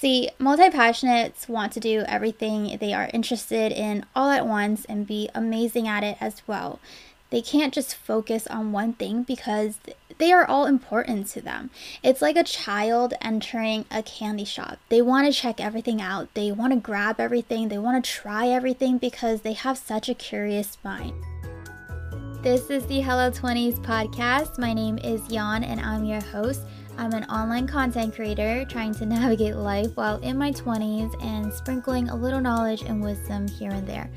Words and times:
See, 0.00 0.30
multi 0.38 0.68
passionates 0.70 1.48
want 1.48 1.72
to 1.72 1.80
do 1.80 2.04
everything 2.06 2.78
they 2.78 2.92
are 2.92 3.10
interested 3.12 3.72
in 3.72 4.06
all 4.14 4.30
at 4.30 4.46
once 4.46 4.84
and 4.84 5.04
be 5.04 5.28
amazing 5.34 5.88
at 5.88 6.04
it 6.04 6.16
as 6.20 6.40
well. 6.46 6.78
They 7.30 7.42
can't 7.42 7.74
just 7.74 7.96
focus 7.96 8.46
on 8.46 8.70
one 8.70 8.92
thing 8.92 9.24
because 9.24 9.80
they 10.18 10.32
are 10.32 10.46
all 10.46 10.66
important 10.66 11.26
to 11.30 11.40
them. 11.40 11.70
It's 12.00 12.22
like 12.22 12.36
a 12.36 12.44
child 12.44 13.14
entering 13.20 13.86
a 13.90 14.04
candy 14.04 14.44
shop. 14.44 14.78
They 14.88 15.02
want 15.02 15.26
to 15.26 15.32
check 15.32 15.60
everything 15.60 16.00
out, 16.00 16.32
they 16.34 16.52
want 16.52 16.74
to 16.74 16.78
grab 16.78 17.18
everything, 17.18 17.68
they 17.68 17.78
want 17.78 18.04
to 18.04 18.08
try 18.08 18.46
everything 18.46 18.98
because 18.98 19.40
they 19.40 19.54
have 19.54 19.78
such 19.78 20.08
a 20.08 20.14
curious 20.14 20.78
mind. 20.84 21.12
This 22.40 22.70
is 22.70 22.86
the 22.86 23.00
Hello 23.00 23.32
20s 23.32 23.84
podcast. 23.84 24.60
My 24.60 24.72
name 24.72 24.98
is 24.98 25.28
Yuan 25.28 25.64
and 25.64 25.80
I'm 25.80 26.04
your 26.04 26.22
host. 26.22 26.62
I'm 26.98 27.12
an 27.12 27.24
online 27.30 27.68
content 27.68 28.12
creator 28.12 28.64
trying 28.64 28.92
to 28.94 29.06
navigate 29.06 29.54
life 29.54 29.94
while 29.94 30.18
in 30.18 30.36
my 30.36 30.50
20s 30.50 31.14
and 31.24 31.54
sprinkling 31.54 32.08
a 32.08 32.16
little 32.16 32.40
knowledge 32.40 32.82
and 32.82 33.00
wisdom 33.00 33.46
here 33.46 33.70
and 33.70 33.86
there. 33.86 34.10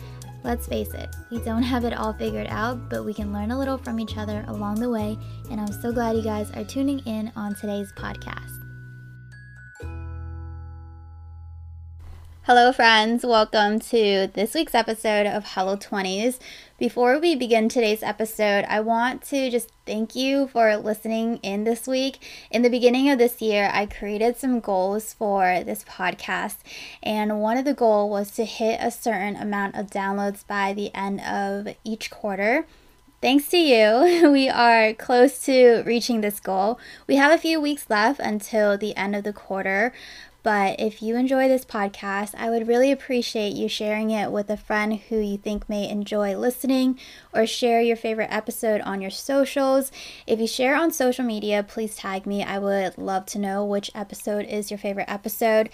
Let's 0.44 0.66
face 0.66 0.92
it, 0.96 1.16
we 1.30 1.38
don't 1.40 1.62
have 1.62 1.86
it 1.86 1.94
all 1.94 2.14
figured 2.14 2.48
out, 2.48 2.90
but 2.90 3.06
we 3.06 3.14
can 3.14 3.32
learn 3.32 3.52
a 3.52 3.58
little 3.58 3.78
from 3.78 4.00
each 4.00 4.18
other 4.18 4.44
along 4.48 4.80
the 4.80 4.90
way, 4.90 5.16
and 5.52 5.62
I'm 5.62 5.72
so 5.72 5.92
glad 5.92 6.16
you 6.16 6.24
guys 6.24 6.50
are 6.56 6.64
tuning 6.64 7.00
in 7.06 7.32
on 7.36 7.54
today's 7.54 7.94
podcast. 7.94 8.71
Hello, 12.46 12.72
friends. 12.72 13.24
Welcome 13.24 13.80
to 13.92 14.26
this 14.34 14.56
week's 14.56 14.74
episode 14.74 15.28
of 15.28 15.46
Hello 15.50 15.78
20s. 15.78 16.40
Before 16.80 17.20
we 17.20 17.36
begin 17.36 17.70
today's 17.70 18.02
episode, 18.02 18.66
I 18.68 18.80
want 18.80 19.22
to 19.26 19.52
just 19.52 19.70
thank 19.86 20.16
you 20.16 20.48
for 20.48 20.76
listening 20.76 21.38
in 21.44 21.66
this 21.66 21.86
week. 21.86 22.18
In 22.50 22.64
the 22.64 22.70
beginning 22.72 23.12
of 23.12 23.20
this 23.20 23.44
year, 23.44 23.70
I 23.72 23.86
created 23.86 24.38
some 24.38 24.60
goals 24.60 25.14
for 25.14 25.64
this 25.64 25.84
podcast, 25.84 26.56
and 27.04 27.42
one 27.42 27.58
of 27.58 27.66
the 27.66 27.76
goals 27.76 28.10
was 28.10 28.32
to 28.38 28.46
hit 28.46 28.80
a 28.82 28.90
certain 28.90 29.36
amount 29.36 29.76
of 29.76 29.92
downloads 29.92 30.44
by 30.48 30.74
the 30.74 30.90
end 30.96 31.22
of 31.22 31.76
each 31.84 32.10
quarter. 32.10 32.66
Thanks 33.22 33.50
to 33.50 33.58
you, 33.60 34.32
we 34.32 34.50
are 34.50 34.96
close 34.96 35.46
to 35.46 35.84
reaching 35.86 36.22
this 36.22 36.40
goal. 36.40 36.80
We 37.06 37.18
have 37.18 37.32
a 37.32 37.38
few 37.38 37.62
weeks 37.62 37.88
left 37.88 38.20
until 38.20 38.80
the 38.80 38.98
end 38.98 39.16
of 39.16 39.24
the 39.24 39.32
quarter, 39.32 39.94
but 40.44 40.80
if 40.80 41.02
you 41.02 41.16
enjoy 41.16 41.48
this 41.48 41.66
podcast, 41.66 42.34
I 42.36 42.50
would 42.50 42.68
really 42.68 42.92
appreciate 42.92 43.54
you 43.54 43.68
sharing 43.68 44.10
it 44.10 44.32
with 44.32 44.50
a 44.50 44.58
friend 44.58 45.00
who 45.00 45.20
you 45.20 45.38
think 45.38 45.70
may 45.70 45.88
enjoy 45.88 46.36
listening 46.36 47.00
or 47.34 47.46
share 47.46 47.82
your 47.82 47.96
favorite 47.96 48.32
episode 48.32 48.82
on 48.82 49.02
your 49.02 49.12
socials. 49.12 49.92
If 50.26 50.40
you 50.40 50.48
share 50.48 50.76
on 50.76 50.92
social 50.92 51.24
media, 51.24 51.64
please 51.64 51.96
tag 51.96 52.26
me. 52.26 52.44
I 52.44 52.58
would 52.58 52.98
love 52.98 53.26
to 53.28 53.40
know 53.40 53.64
which 53.64 53.92
episode 53.94 54.46
is 54.46 54.72
your 54.72 54.78
favorite 54.80 55.10
episode. 55.10 55.70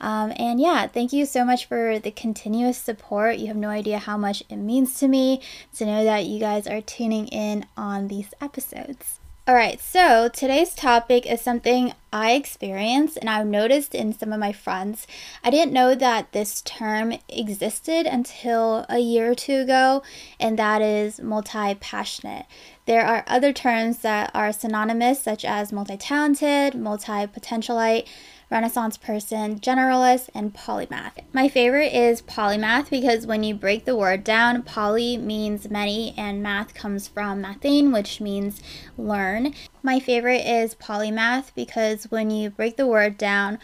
Um, 0.00 0.32
and 0.36 0.60
yeah, 0.60 0.86
thank 0.86 1.12
you 1.12 1.26
so 1.26 1.44
much 1.44 1.66
for 1.66 1.98
the 1.98 2.10
continuous 2.10 2.78
support. 2.78 3.38
You 3.38 3.48
have 3.48 3.56
no 3.56 3.68
idea 3.68 3.98
how 3.98 4.16
much 4.16 4.42
it 4.48 4.56
means 4.56 4.98
to 5.00 5.08
me 5.08 5.42
to 5.76 5.84
know 5.84 6.04
that 6.04 6.24
you 6.24 6.38
guys 6.38 6.66
are 6.66 6.80
tuning 6.80 7.26
in 7.28 7.66
on 7.76 8.08
these 8.08 8.32
episodes. 8.40 9.18
All 9.48 9.54
right, 9.54 9.80
so 9.80 10.28
today's 10.28 10.74
topic 10.74 11.24
is 11.24 11.40
something 11.40 11.94
I 12.12 12.32
experienced 12.32 13.16
and 13.16 13.30
I've 13.30 13.46
noticed 13.46 13.94
in 13.94 14.12
some 14.12 14.30
of 14.30 14.38
my 14.38 14.52
friends. 14.52 15.06
I 15.42 15.48
didn't 15.48 15.72
know 15.72 15.94
that 15.94 16.32
this 16.32 16.60
term 16.60 17.14
existed 17.30 18.04
until 18.04 18.84
a 18.90 18.98
year 18.98 19.30
or 19.30 19.34
two 19.34 19.60
ago, 19.60 20.02
and 20.38 20.58
that 20.58 20.82
is 20.82 21.18
multi 21.22 21.74
passionate. 21.76 22.44
There 22.88 23.04
are 23.04 23.22
other 23.26 23.52
terms 23.52 23.98
that 23.98 24.30
are 24.32 24.50
synonymous, 24.50 25.20
such 25.20 25.44
as 25.44 25.74
multi 25.74 25.98
talented, 25.98 26.74
multi 26.74 27.26
potentialite 27.26 28.08
Renaissance 28.50 28.96
person, 28.96 29.60
generalist, 29.60 30.30
and 30.34 30.54
polymath. 30.54 31.12
My 31.34 31.50
favorite 31.50 31.92
is 31.92 32.22
polymath 32.22 32.88
because 32.88 33.26
when 33.26 33.42
you 33.42 33.54
break 33.54 33.84
the 33.84 33.94
word 33.94 34.24
down, 34.24 34.62
poly 34.62 35.18
means 35.18 35.68
many 35.68 36.14
and 36.16 36.42
math 36.42 36.72
comes 36.72 37.08
from 37.08 37.42
mathene, 37.42 37.92
which 37.92 38.22
means 38.22 38.62
learn. 38.96 39.52
My 39.82 40.00
favorite 40.00 40.46
is 40.46 40.74
polymath 40.74 41.52
because 41.54 42.04
when 42.04 42.30
you 42.30 42.48
break 42.48 42.78
the 42.78 42.86
word 42.86 43.18
down, 43.18 43.58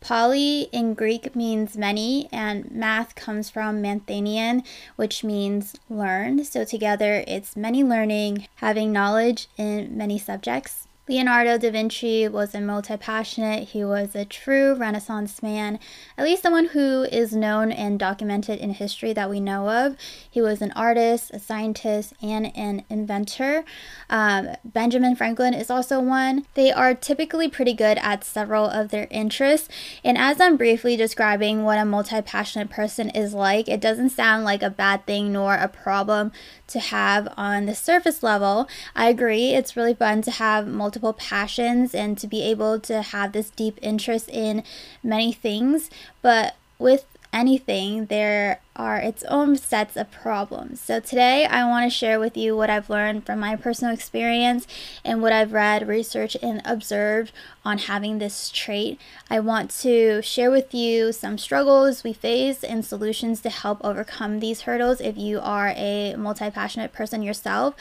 Poly 0.00 0.62
in 0.72 0.94
Greek 0.94 1.36
means 1.36 1.76
many, 1.76 2.28
and 2.32 2.70
math 2.70 3.14
comes 3.14 3.50
from 3.50 3.82
manthanein, 3.82 4.66
which 4.96 5.22
means 5.22 5.76
learned. 5.88 6.46
So 6.46 6.64
together 6.64 7.22
it's 7.26 7.54
many 7.54 7.84
learning, 7.84 8.48
having 8.56 8.92
knowledge 8.92 9.48
in 9.58 9.96
many 9.96 10.18
subjects. 10.18 10.88
Leonardo 11.10 11.58
da 11.58 11.72
Vinci 11.72 12.28
was 12.28 12.54
a 12.54 12.60
multi 12.60 12.96
passionate, 12.96 13.70
he 13.70 13.84
was 13.84 14.14
a 14.14 14.24
true 14.24 14.74
Renaissance 14.74 15.42
man, 15.42 15.80
at 16.16 16.24
least 16.24 16.40
someone 16.40 16.66
who 16.66 17.02
is 17.10 17.34
known 17.34 17.72
and 17.72 17.98
documented 17.98 18.60
in 18.60 18.70
history 18.70 19.12
that 19.12 19.28
we 19.28 19.40
know 19.40 19.68
of. 19.68 19.96
He 20.30 20.40
was 20.40 20.62
an 20.62 20.70
artist, 20.76 21.32
a 21.32 21.40
scientist, 21.40 22.12
and 22.22 22.56
an 22.56 22.84
inventor. 22.88 23.64
Um, 24.08 24.50
Benjamin 24.64 25.16
Franklin 25.16 25.52
is 25.52 25.68
also 25.68 25.98
one. 25.98 26.46
They 26.54 26.70
are 26.70 26.94
typically 26.94 27.48
pretty 27.48 27.74
good 27.74 27.98
at 27.98 28.22
several 28.22 28.66
of 28.66 28.92
their 28.92 29.08
interests, 29.10 29.68
and 30.04 30.16
as 30.16 30.40
I'm 30.40 30.56
briefly 30.56 30.96
describing 30.96 31.64
what 31.64 31.78
a 31.78 31.84
multi 31.84 32.22
passionate 32.22 32.70
person 32.70 33.10
is 33.10 33.34
like, 33.34 33.68
it 33.68 33.80
doesn't 33.80 34.10
sound 34.10 34.44
like 34.44 34.62
a 34.62 34.70
bad 34.70 35.06
thing 35.06 35.32
nor 35.32 35.56
a 35.56 35.66
problem 35.66 36.30
to 36.70 36.80
have 36.80 37.32
on 37.36 37.66
the 37.66 37.74
surface 37.74 38.22
level. 38.22 38.68
I 38.94 39.08
agree, 39.08 39.50
it's 39.50 39.76
really 39.76 39.94
fun 39.94 40.22
to 40.22 40.30
have 40.30 40.66
multiple 40.66 41.12
passions 41.12 41.94
and 41.94 42.16
to 42.18 42.26
be 42.26 42.42
able 42.42 42.80
to 42.80 43.02
have 43.02 43.32
this 43.32 43.50
deep 43.50 43.78
interest 43.82 44.28
in 44.28 44.62
many 45.02 45.32
things, 45.32 45.90
but 46.22 46.56
with 46.78 47.04
anything, 47.32 48.06
there 48.06 48.60
are 48.74 48.98
its 48.98 49.22
own 49.24 49.56
sets 49.56 49.96
of 49.96 50.10
problems. 50.10 50.80
So 50.80 51.00
today 51.00 51.44
I 51.44 51.68
want 51.68 51.90
to 51.90 51.96
share 51.96 52.18
with 52.18 52.36
you 52.36 52.56
what 52.56 52.70
I've 52.70 52.90
learned 52.90 53.26
from 53.26 53.40
my 53.40 53.56
personal 53.56 53.94
experience 53.94 54.66
and 55.04 55.22
what 55.22 55.32
I've 55.32 55.52
read, 55.52 55.86
researched, 55.86 56.36
and 56.42 56.60
observed 56.64 57.32
on 57.64 57.78
having 57.78 58.18
this 58.18 58.50
trait. 58.50 58.98
I 59.28 59.38
want 59.40 59.70
to 59.82 60.22
share 60.22 60.50
with 60.50 60.74
you 60.74 61.12
some 61.12 61.38
struggles 61.38 62.02
we 62.02 62.12
face 62.12 62.64
and 62.64 62.84
solutions 62.84 63.40
to 63.42 63.50
help 63.50 63.80
overcome 63.84 64.40
these 64.40 64.62
hurdles 64.62 65.00
if 65.00 65.16
you 65.16 65.40
are 65.40 65.72
a 65.76 66.14
multi 66.16 66.50
passionate 66.50 66.92
person 66.92 67.22
yourself. 67.22 67.74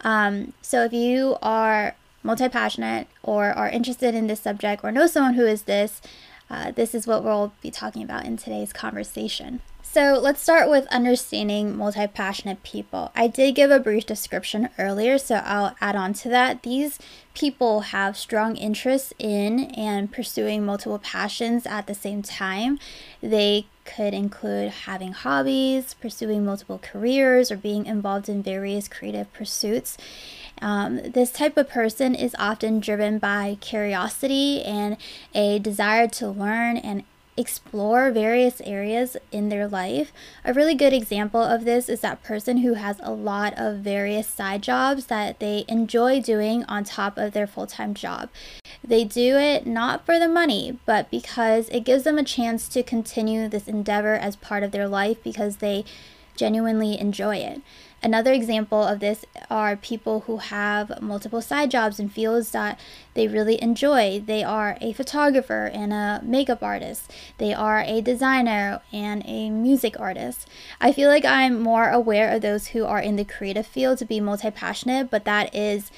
Um, 0.00 0.52
so 0.62 0.84
if 0.84 0.92
you 0.92 1.36
are 1.42 1.94
multi 2.22 2.48
passionate 2.48 3.06
or 3.22 3.52
are 3.52 3.68
interested 3.68 4.14
in 4.14 4.26
this 4.26 4.40
subject 4.40 4.82
or 4.82 4.90
know 4.90 5.06
someone 5.06 5.34
who 5.34 5.46
is 5.46 5.62
this, 5.62 6.02
uh, 6.48 6.70
this 6.70 6.94
is 6.94 7.06
what 7.06 7.24
we'll 7.24 7.52
be 7.60 7.70
talking 7.70 8.02
about 8.02 8.24
in 8.24 8.36
today's 8.36 8.72
conversation. 8.72 9.60
So 9.96 10.18
let's 10.20 10.42
start 10.42 10.68
with 10.68 10.86
understanding 10.88 11.74
multi 11.74 12.06
passionate 12.06 12.62
people. 12.62 13.10
I 13.14 13.28
did 13.28 13.54
give 13.54 13.70
a 13.70 13.80
brief 13.80 14.04
description 14.04 14.68
earlier, 14.78 15.16
so 15.16 15.36
I'll 15.36 15.74
add 15.80 15.96
on 15.96 16.12
to 16.12 16.28
that. 16.28 16.64
These 16.64 16.98
people 17.32 17.80
have 17.80 18.14
strong 18.14 18.56
interests 18.56 19.14
in 19.18 19.70
and 19.70 20.12
pursuing 20.12 20.66
multiple 20.66 20.98
passions 20.98 21.64
at 21.64 21.86
the 21.86 21.94
same 21.94 22.20
time. 22.20 22.78
They 23.22 23.68
could 23.86 24.12
include 24.12 24.70
having 24.84 25.12
hobbies, 25.12 25.94
pursuing 25.94 26.44
multiple 26.44 26.78
careers, 26.78 27.50
or 27.50 27.56
being 27.56 27.86
involved 27.86 28.28
in 28.28 28.42
various 28.42 28.88
creative 28.88 29.32
pursuits. 29.32 29.96
Um, 30.60 31.10
this 31.10 31.30
type 31.30 31.56
of 31.56 31.70
person 31.70 32.14
is 32.14 32.36
often 32.38 32.80
driven 32.80 33.18
by 33.18 33.56
curiosity 33.62 34.62
and 34.62 34.98
a 35.34 35.58
desire 35.58 36.06
to 36.08 36.28
learn 36.28 36.76
and 36.76 37.04
explore 37.36 38.10
various 38.10 38.60
areas 38.62 39.16
in 39.30 39.48
their 39.48 39.68
life. 39.68 40.12
A 40.44 40.54
really 40.54 40.74
good 40.74 40.92
example 40.92 41.42
of 41.42 41.64
this 41.64 41.88
is 41.88 42.00
that 42.00 42.22
person 42.22 42.58
who 42.58 42.74
has 42.74 42.98
a 43.02 43.12
lot 43.12 43.54
of 43.56 43.78
various 43.78 44.26
side 44.26 44.62
jobs 44.62 45.06
that 45.06 45.38
they 45.38 45.64
enjoy 45.68 46.20
doing 46.20 46.64
on 46.64 46.84
top 46.84 47.18
of 47.18 47.32
their 47.32 47.46
full 47.46 47.66
time 47.66 47.94
job. 47.94 48.28
They 48.82 49.04
do 49.04 49.36
it 49.36 49.66
not 49.66 50.06
for 50.06 50.18
the 50.18 50.28
money, 50.28 50.78
but 50.86 51.10
because 51.10 51.68
it 51.70 51.84
gives 51.84 52.04
them 52.04 52.18
a 52.18 52.24
chance 52.24 52.68
to 52.68 52.82
continue 52.82 53.48
this 53.48 53.68
endeavor 53.68 54.14
as 54.14 54.36
part 54.36 54.62
of 54.62 54.70
their 54.70 54.88
life 54.88 55.22
because 55.22 55.56
they 55.56 55.84
genuinely 56.36 56.98
enjoy 56.98 57.36
it. 57.36 57.62
Another 58.06 58.32
example 58.32 58.84
of 58.84 59.00
this 59.00 59.24
are 59.50 59.74
people 59.74 60.20
who 60.20 60.36
have 60.36 61.02
multiple 61.02 61.42
side 61.42 61.72
jobs 61.72 61.98
in 61.98 62.08
fields 62.08 62.52
that 62.52 62.78
they 63.14 63.26
really 63.26 63.60
enjoy. 63.60 64.22
They 64.24 64.44
are 64.44 64.78
a 64.80 64.92
photographer 64.92 65.64
and 65.74 65.92
a 65.92 66.20
makeup 66.22 66.62
artist. 66.62 67.12
They 67.38 67.52
are 67.52 67.80
a 67.80 68.00
designer 68.00 68.80
and 68.92 69.24
a 69.26 69.50
music 69.50 69.98
artist. 69.98 70.48
I 70.80 70.92
feel 70.92 71.08
like 71.08 71.24
I'm 71.24 71.60
more 71.60 71.90
aware 71.90 72.30
of 72.30 72.42
those 72.42 72.68
who 72.68 72.84
are 72.84 73.00
in 73.00 73.16
the 73.16 73.24
creative 73.24 73.66
field 73.66 73.98
to 73.98 74.04
be 74.04 74.20
multi 74.20 74.52
passionate, 74.52 75.10
but 75.10 75.24
that 75.24 75.52
is 75.52 75.90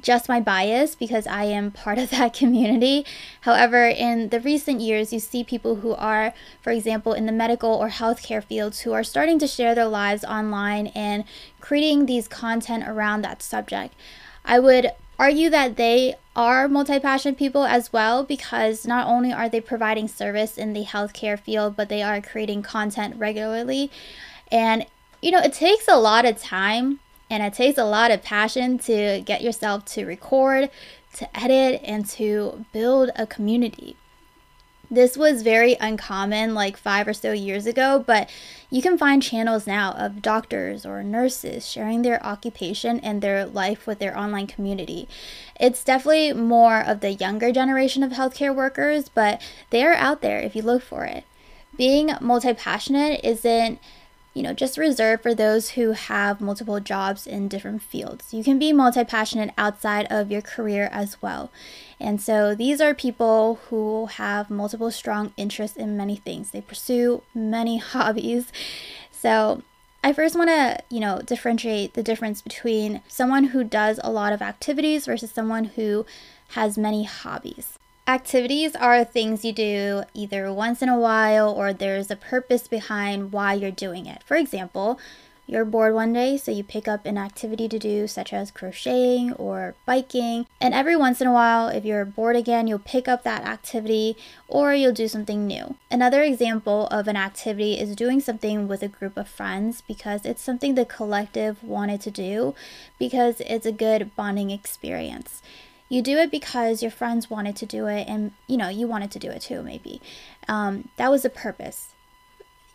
just 0.00 0.28
my 0.28 0.40
bias 0.40 0.94
because 0.94 1.26
I 1.26 1.44
am 1.44 1.70
part 1.70 1.98
of 1.98 2.10
that 2.10 2.32
community. 2.32 3.04
However, 3.42 3.86
in 3.86 4.28
the 4.30 4.40
recent 4.40 4.80
years, 4.80 5.12
you 5.12 5.20
see 5.20 5.44
people 5.44 5.76
who 5.76 5.94
are, 5.94 6.34
for 6.62 6.70
example, 6.70 7.12
in 7.12 7.26
the 7.26 7.32
medical 7.32 7.72
or 7.72 7.88
healthcare 7.88 8.42
fields 8.42 8.80
who 8.80 8.92
are 8.92 9.04
starting 9.04 9.38
to 9.38 9.46
share 9.46 9.74
their 9.74 9.86
lives 9.86 10.24
online 10.24 10.88
and 10.88 11.24
creating 11.60 12.06
these 12.06 12.28
content 12.28 12.84
around 12.86 13.22
that 13.22 13.42
subject. 13.42 13.94
I 14.44 14.58
would 14.58 14.90
argue 15.18 15.48
that 15.50 15.76
they 15.76 16.16
are 16.36 16.68
multi 16.68 16.98
passionate 16.98 17.38
people 17.38 17.64
as 17.64 17.92
well 17.92 18.24
because 18.24 18.86
not 18.86 19.06
only 19.06 19.32
are 19.32 19.48
they 19.48 19.60
providing 19.60 20.08
service 20.08 20.58
in 20.58 20.72
the 20.72 20.84
healthcare 20.84 21.38
field, 21.38 21.76
but 21.76 21.88
they 21.88 22.02
are 22.02 22.20
creating 22.20 22.62
content 22.62 23.14
regularly. 23.16 23.90
And, 24.50 24.86
you 25.22 25.30
know, 25.30 25.38
it 25.38 25.52
takes 25.52 25.86
a 25.88 25.96
lot 25.96 26.24
of 26.24 26.40
time 26.40 26.98
and 27.34 27.42
it 27.42 27.52
takes 27.52 27.76
a 27.76 27.84
lot 27.84 28.12
of 28.12 28.22
passion 28.22 28.78
to 28.78 29.20
get 29.22 29.42
yourself 29.42 29.84
to 29.84 30.06
record, 30.06 30.70
to 31.14 31.36
edit, 31.36 31.80
and 31.84 32.06
to 32.06 32.64
build 32.72 33.10
a 33.16 33.26
community. 33.26 33.96
This 34.88 35.16
was 35.16 35.42
very 35.42 35.76
uncommon 35.80 36.54
like 36.54 36.76
five 36.76 37.08
or 37.08 37.12
so 37.12 37.32
years 37.32 37.66
ago, 37.66 38.04
but 38.06 38.30
you 38.70 38.80
can 38.80 38.96
find 38.96 39.20
channels 39.20 39.66
now 39.66 39.94
of 39.94 40.22
doctors 40.22 40.86
or 40.86 41.02
nurses 41.02 41.66
sharing 41.66 42.02
their 42.02 42.24
occupation 42.24 43.00
and 43.00 43.20
their 43.20 43.46
life 43.46 43.84
with 43.84 43.98
their 43.98 44.16
online 44.16 44.46
community. 44.46 45.08
It's 45.58 45.82
definitely 45.82 46.34
more 46.34 46.82
of 46.82 47.00
the 47.00 47.14
younger 47.14 47.50
generation 47.50 48.04
of 48.04 48.12
healthcare 48.12 48.54
workers, 48.54 49.08
but 49.08 49.42
they 49.70 49.84
are 49.84 49.94
out 49.94 50.22
there 50.22 50.38
if 50.38 50.54
you 50.54 50.62
look 50.62 50.84
for 50.84 51.04
it. 51.04 51.24
Being 51.76 52.12
multi 52.20 52.54
passionate 52.54 53.22
isn't 53.24 53.80
you 54.34 54.42
know, 54.42 54.52
just 54.52 54.76
reserved 54.76 55.22
for 55.22 55.32
those 55.32 55.70
who 55.70 55.92
have 55.92 56.40
multiple 56.40 56.80
jobs 56.80 57.26
in 57.26 57.46
different 57.46 57.82
fields. 57.82 58.34
You 58.34 58.42
can 58.42 58.58
be 58.58 58.72
multi 58.72 59.04
passionate 59.04 59.54
outside 59.56 60.06
of 60.10 60.30
your 60.30 60.42
career 60.42 60.88
as 60.92 61.22
well. 61.22 61.50
And 62.00 62.20
so 62.20 62.54
these 62.54 62.80
are 62.80 62.94
people 62.94 63.60
who 63.70 64.06
have 64.06 64.50
multiple 64.50 64.90
strong 64.90 65.32
interests 65.36 65.76
in 65.76 65.96
many 65.96 66.16
things. 66.16 66.50
They 66.50 66.60
pursue 66.60 67.22
many 67.32 67.78
hobbies. 67.78 68.52
So 69.12 69.62
I 70.02 70.12
first 70.12 70.36
want 70.36 70.50
to, 70.50 70.80
you 70.90 71.00
know, 71.00 71.22
differentiate 71.24 71.94
the 71.94 72.02
difference 72.02 72.42
between 72.42 73.02
someone 73.08 73.44
who 73.44 73.62
does 73.62 73.98
a 74.02 74.10
lot 74.10 74.32
of 74.32 74.42
activities 74.42 75.06
versus 75.06 75.30
someone 75.30 75.64
who 75.64 76.04
has 76.48 76.76
many 76.76 77.04
hobbies. 77.04 77.78
Activities 78.06 78.76
are 78.76 79.02
things 79.02 79.46
you 79.46 79.52
do 79.54 80.02
either 80.12 80.52
once 80.52 80.82
in 80.82 80.90
a 80.90 80.98
while 80.98 81.50
or 81.50 81.72
there's 81.72 82.10
a 82.10 82.16
purpose 82.16 82.68
behind 82.68 83.32
why 83.32 83.54
you're 83.54 83.70
doing 83.70 84.04
it. 84.04 84.22
For 84.24 84.36
example, 84.36 85.00
you're 85.46 85.64
bored 85.64 85.94
one 85.94 86.12
day, 86.12 86.36
so 86.36 86.50
you 86.50 86.62
pick 86.64 86.86
up 86.86 87.06
an 87.06 87.16
activity 87.16 87.66
to 87.66 87.78
do, 87.78 88.06
such 88.06 88.34
as 88.34 88.50
crocheting 88.50 89.32
or 89.32 89.74
biking. 89.86 90.46
And 90.60 90.74
every 90.74 90.96
once 90.96 91.22
in 91.22 91.26
a 91.26 91.32
while, 91.32 91.68
if 91.68 91.86
you're 91.86 92.04
bored 92.04 92.36
again, 92.36 92.66
you'll 92.66 92.78
pick 92.78 93.08
up 93.08 93.24
that 93.24 93.42
activity 93.42 94.18
or 94.48 94.74
you'll 94.74 94.92
do 94.92 95.08
something 95.08 95.46
new. 95.46 95.76
Another 95.90 96.22
example 96.22 96.88
of 96.88 97.08
an 97.08 97.16
activity 97.16 97.78
is 97.78 97.96
doing 97.96 98.20
something 98.20 98.68
with 98.68 98.82
a 98.82 98.88
group 98.88 99.16
of 99.16 99.28
friends 99.28 99.82
because 99.88 100.26
it's 100.26 100.42
something 100.42 100.74
the 100.74 100.84
collective 100.84 101.64
wanted 101.64 102.02
to 102.02 102.10
do 102.10 102.54
because 102.98 103.40
it's 103.40 103.66
a 103.66 103.72
good 103.72 104.14
bonding 104.14 104.50
experience. 104.50 105.40
You 105.88 106.02
do 106.02 106.16
it 106.16 106.30
because 106.30 106.82
your 106.82 106.90
friends 106.90 107.30
wanted 107.30 107.56
to 107.56 107.66
do 107.66 107.86
it 107.86 108.08
and 108.08 108.32
you 108.46 108.56
know 108.56 108.68
you 108.68 108.86
wanted 108.86 109.10
to 109.12 109.18
do 109.18 109.30
it 109.30 109.42
too 109.42 109.62
maybe 109.62 110.00
um, 110.48 110.88
that 110.96 111.10
was 111.10 111.22
the 111.22 111.30
purpose 111.30 111.94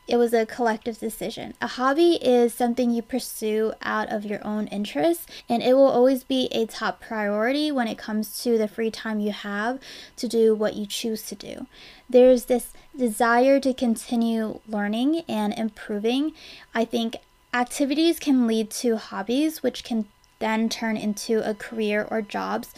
it 0.10 0.18
was 0.18 0.34
a 0.34 0.48
collective 0.48 0.98
decision. 0.98 1.54
A 1.62 1.68
hobby 1.68 2.14
is 2.16 2.52
something 2.52 2.90
you 2.90 3.04
pursue 3.04 3.74
out 3.84 4.12
of 4.12 4.26
your 4.26 4.46
own 4.46 4.66
interest, 4.68 5.30
and 5.48 5.62
it 5.62 5.76
will 5.76 5.88
always 5.88 6.24
be 6.24 6.48
a 6.52 6.66
top 6.66 7.00
priority 7.00 7.72
when 7.72 7.88
it 7.88 8.00
comes 8.00 8.42
to 8.42 8.58
the 8.58 8.68
free 8.68 8.90
time 8.90 9.20
you 9.20 9.32
have 9.32 9.80
to 10.16 10.28
do 10.28 10.56
what 10.56 10.74
you 10.74 10.88
choose 10.88 11.22
to 11.28 11.36
do. 11.36 11.68
There's 12.10 12.46
this 12.46 12.74
desire 12.98 13.60
to 13.60 13.72
continue 13.72 14.62
learning 14.68 15.26
and 15.30 15.54
improving. 15.54 16.34
I 16.74 16.86
think 16.86 17.18
activities 17.54 18.18
can 18.18 18.48
lead 18.48 18.72
to 18.72 18.98
hobbies, 18.98 19.62
which 19.62 19.84
can 19.84 20.08
then 20.40 20.70
turn 20.70 20.98
into 20.98 21.48
a 21.48 21.54
career 21.54 22.08
or 22.10 22.24
jobs, 22.24 22.74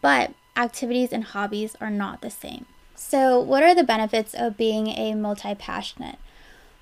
but 0.00 0.32
activities 0.56 1.12
and 1.12 1.24
hobbies 1.24 1.76
are 1.80 1.90
not 1.90 2.20
the 2.20 2.30
same. 2.30 2.66
So, 2.94 3.40
what 3.40 3.62
are 3.62 3.74
the 3.74 3.84
benefits 3.84 4.34
of 4.34 4.56
being 4.56 4.88
a 4.88 5.14
multi 5.14 5.54
passionate? 5.54 6.18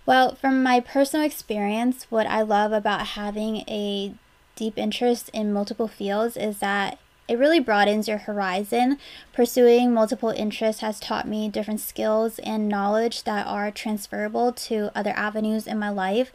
Well, 0.06 0.34
from 0.34 0.62
my 0.62 0.80
personal 0.80 1.24
experience, 1.24 2.06
what 2.10 2.26
I 2.26 2.42
love 2.42 2.72
about 2.72 3.08
having 3.08 3.58
a 3.68 4.14
deep 4.56 4.76
interest 4.76 5.30
in 5.32 5.52
multiple 5.52 5.88
fields 5.88 6.36
is 6.36 6.58
that 6.58 6.98
it 7.28 7.38
really 7.38 7.60
broadens 7.60 8.08
your 8.08 8.18
horizon. 8.18 8.98
Pursuing 9.32 9.94
multiple 9.94 10.30
interests 10.30 10.82
has 10.82 10.98
taught 10.98 11.28
me 11.28 11.48
different 11.48 11.78
skills 11.78 12.40
and 12.40 12.68
knowledge 12.68 13.22
that 13.22 13.46
are 13.46 13.70
transferable 13.70 14.52
to 14.52 14.90
other 14.96 15.12
avenues 15.14 15.68
in 15.68 15.78
my 15.78 15.90
life. 15.90 16.32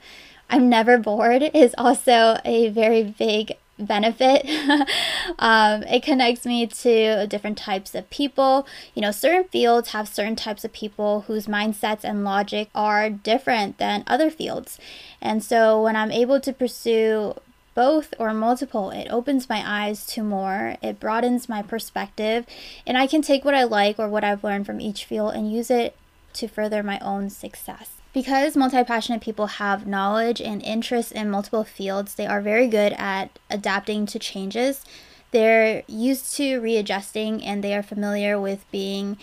I'm 0.50 0.70
never 0.70 0.98
bored 0.98 1.44
is 1.54 1.76
also 1.78 2.40
a 2.46 2.70
very 2.70 3.04
big 3.04 3.58
benefit. 3.78 4.46
um, 5.40 5.84
it 5.84 6.04
connects 6.04 6.46
me 6.46 6.68
to 6.68 7.28
different 7.28 7.58
types 7.58 7.96
of 7.96 8.10
people. 8.10 8.68
You 8.94 9.02
know, 9.02 9.12
certain 9.12 9.46
fields 9.46 9.90
have 9.90 10.08
certain 10.08 10.36
types 10.36 10.64
of 10.64 10.74
people 10.74 11.22
whose 11.22 11.48
mindsets 11.48 12.04
and 12.04 12.24
logic 12.24 12.70
are 12.74 13.10
different 13.10 13.78
than 13.78 14.04
other 14.08 14.30
fields. 14.30 14.80
And 15.22 15.44
so 15.44 15.82
when 15.82 15.96
I'm 15.96 16.12
able 16.12 16.40
to 16.40 16.54
pursue 16.54 17.36
both 17.74 18.14
or 18.18 18.34
multiple, 18.34 18.90
it 18.90 19.08
opens 19.12 19.50
my 19.50 19.62
eyes 19.66 20.06
to 20.08 20.24
more, 20.24 20.78
it 20.82 21.00
broadens 21.00 21.50
my 21.50 21.62
perspective, 21.62 22.46
and 22.88 22.98
I 22.98 23.06
can 23.06 23.22
take 23.22 23.44
what 23.44 23.54
I 23.54 23.66
like 23.66 24.00
or 24.00 24.08
what 24.08 24.24
I've 24.24 24.46
learned 24.46 24.66
from 24.66 24.80
each 24.80 25.04
field 25.04 25.34
and 25.34 25.52
use 25.52 25.70
it 25.70 25.96
to 26.34 26.48
further 26.48 26.82
my 26.82 27.00
own 27.00 27.30
success. 27.30 27.95
Because 28.16 28.56
multi 28.56 28.82
passionate 28.86 29.20
people 29.20 29.48
have 29.48 29.86
knowledge 29.86 30.40
and 30.40 30.64
interests 30.64 31.12
in 31.12 31.30
multiple 31.30 31.66
fields, 31.66 32.16
they 32.16 32.26
are 32.26 32.40
very 32.40 32.70
good 32.70 32.94
at 32.94 33.38
adapting 33.50 34.06
to 34.06 34.18
changes. 34.18 34.86
They're 35.32 35.84
used 35.86 36.34
to 36.38 36.62
readjusting 36.62 37.44
and 37.44 37.62
they 37.62 37.76
are 37.76 37.84
familiar 37.84 38.40
with 38.40 38.72
being 38.72 39.18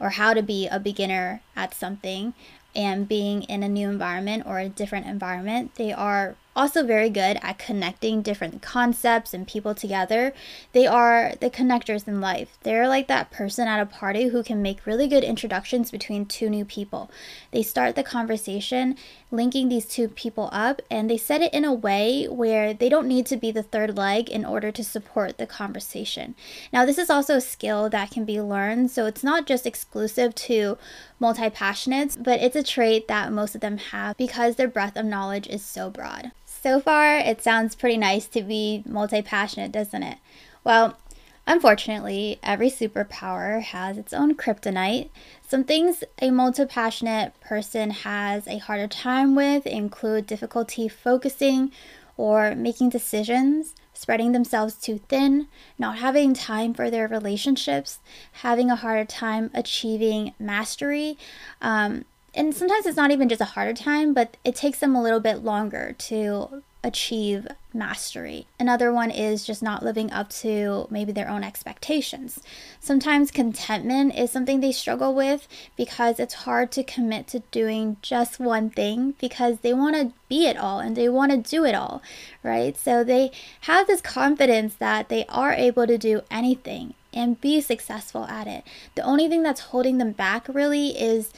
or 0.00 0.08
how 0.08 0.32
to 0.32 0.42
be 0.42 0.66
a 0.66 0.80
beginner 0.80 1.42
at 1.54 1.74
something 1.74 2.32
and 2.74 3.06
being 3.06 3.42
in 3.42 3.62
a 3.62 3.68
new 3.68 3.90
environment 3.90 4.44
or 4.46 4.58
a 4.58 4.70
different 4.70 5.04
environment. 5.04 5.74
They 5.74 5.92
are 5.92 6.34
also 6.58 6.82
very 6.82 7.08
good 7.08 7.38
at 7.40 7.56
connecting 7.56 8.20
different 8.20 8.60
concepts 8.60 9.32
and 9.32 9.46
people 9.46 9.76
together. 9.76 10.32
They 10.72 10.88
are 10.88 11.34
the 11.40 11.50
connectors 11.50 12.08
in 12.08 12.20
life. 12.20 12.58
They're 12.64 12.88
like 12.88 13.06
that 13.06 13.30
person 13.30 13.68
at 13.68 13.80
a 13.80 13.86
party 13.86 14.28
who 14.28 14.42
can 14.42 14.60
make 14.60 14.84
really 14.84 15.06
good 15.06 15.22
introductions 15.22 15.92
between 15.92 16.26
two 16.26 16.50
new 16.50 16.64
people. 16.64 17.12
They 17.52 17.62
start 17.62 17.94
the 17.94 18.02
conversation 18.02 18.96
linking 19.30 19.68
these 19.68 19.86
two 19.86 20.08
people 20.08 20.48
up 20.50 20.82
and 20.90 21.08
they 21.08 21.16
set 21.16 21.42
it 21.42 21.54
in 21.54 21.64
a 21.64 21.72
way 21.72 22.26
where 22.26 22.74
they 22.74 22.88
don't 22.88 23.06
need 23.06 23.26
to 23.26 23.36
be 23.36 23.52
the 23.52 23.62
third 23.62 23.96
leg 23.96 24.28
in 24.28 24.44
order 24.44 24.72
to 24.72 24.82
support 24.82 25.38
the 25.38 25.46
conversation. 25.46 26.34
Now, 26.72 26.84
this 26.84 26.98
is 26.98 27.10
also 27.10 27.36
a 27.36 27.40
skill 27.40 27.88
that 27.90 28.10
can 28.10 28.24
be 28.24 28.40
learned, 28.40 28.90
so 28.90 29.06
it's 29.06 29.22
not 29.22 29.46
just 29.46 29.66
exclusive 29.66 30.34
to 30.34 30.76
multi 31.20 31.50
passionates, 31.50 32.20
but 32.20 32.40
it's 32.40 32.56
a 32.56 32.62
trait 32.62 33.06
that 33.06 33.32
most 33.32 33.54
of 33.54 33.60
them 33.60 33.78
have 33.78 34.16
because 34.16 34.56
their 34.56 34.66
breadth 34.66 34.96
of 34.96 35.06
knowledge 35.06 35.46
is 35.46 35.64
so 35.64 35.90
broad. 35.90 36.32
So 36.50 36.80
far, 36.80 37.18
it 37.18 37.42
sounds 37.42 37.76
pretty 37.76 37.98
nice 37.98 38.26
to 38.28 38.42
be 38.42 38.82
multi 38.86 39.22
passionate, 39.22 39.70
doesn't 39.70 40.02
it? 40.02 40.18
Well, 40.64 40.98
unfortunately, 41.46 42.40
every 42.42 42.70
superpower 42.70 43.62
has 43.62 43.98
its 43.98 44.14
own 44.14 44.34
kryptonite. 44.34 45.10
Some 45.46 45.62
things 45.62 46.02
a 46.20 46.30
multi 46.30 46.64
passionate 46.64 47.38
person 47.40 47.90
has 47.90 48.48
a 48.48 48.58
harder 48.58 48.88
time 48.88 49.34
with 49.36 49.66
include 49.66 50.26
difficulty 50.26 50.88
focusing 50.88 51.70
or 52.16 52.54
making 52.54 52.88
decisions, 52.88 53.74
spreading 53.92 54.32
themselves 54.32 54.74
too 54.74 55.00
thin, 55.08 55.48
not 55.78 55.98
having 55.98 56.32
time 56.32 56.72
for 56.72 56.90
their 56.90 57.06
relationships, 57.06 58.00
having 58.32 58.70
a 58.70 58.76
harder 58.76 59.04
time 59.04 59.50
achieving 59.54 60.32
mastery. 60.40 61.18
Um, 61.60 62.04
and 62.34 62.54
sometimes 62.54 62.86
it's 62.86 62.96
not 62.96 63.10
even 63.10 63.28
just 63.28 63.40
a 63.40 63.46
harder 63.46 63.74
time, 63.74 64.12
but 64.14 64.36
it 64.44 64.54
takes 64.54 64.78
them 64.78 64.94
a 64.94 65.02
little 65.02 65.20
bit 65.20 65.44
longer 65.44 65.94
to 65.98 66.62
achieve 66.84 67.46
mastery. 67.74 68.46
Another 68.58 68.92
one 68.92 69.10
is 69.10 69.44
just 69.44 69.62
not 69.62 69.82
living 69.82 70.12
up 70.12 70.30
to 70.30 70.86
maybe 70.90 71.10
their 71.10 71.28
own 71.28 71.42
expectations. 71.42 72.40
Sometimes 72.80 73.30
contentment 73.30 74.14
is 74.14 74.30
something 74.30 74.60
they 74.60 74.72
struggle 74.72 75.14
with 75.14 75.48
because 75.76 76.20
it's 76.20 76.34
hard 76.34 76.70
to 76.72 76.84
commit 76.84 77.26
to 77.28 77.40
doing 77.50 77.96
just 78.00 78.38
one 78.38 78.70
thing 78.70 79.14
because 79.20 79.58
they 79.58 79.74
want 79.74 79.96
to 79.96 80.12
be 80.28 80.46
it 80.46 80.56
all 80.56 80.78
and 80.78 80.96
they 80.96 81.08
want 81.08 81.32
to 81.32 81.50
do 81.50 81.64
it 81.64 81.74
all, 81.74 82.00
right? 82.42 82.76
So 82.76 83.02
they 83.02 83.32
have 83.62 83.86
this 83.86 84.00
confidence 84.00 84.74
that 84.76 85.08
they 85.08 85.24
are 85.26 85.52
able 85.52 85.86
to 85.86 85.98
do 85.98 86.22
anything 86.30 86.94
and 87.12 87.40
be 87.40 87.60
successful 87.60 88.24
at 88.24 88.46
it. 88.46 88.64
The 88.94 89.02
only 89.02 89.28
thing 89.28 89.42
that's 89.42 89.60
holding 89.60 89.98
them 89.98 90.12
back 90.12 90.46
really 90.48 90.90
is 90.90 91.32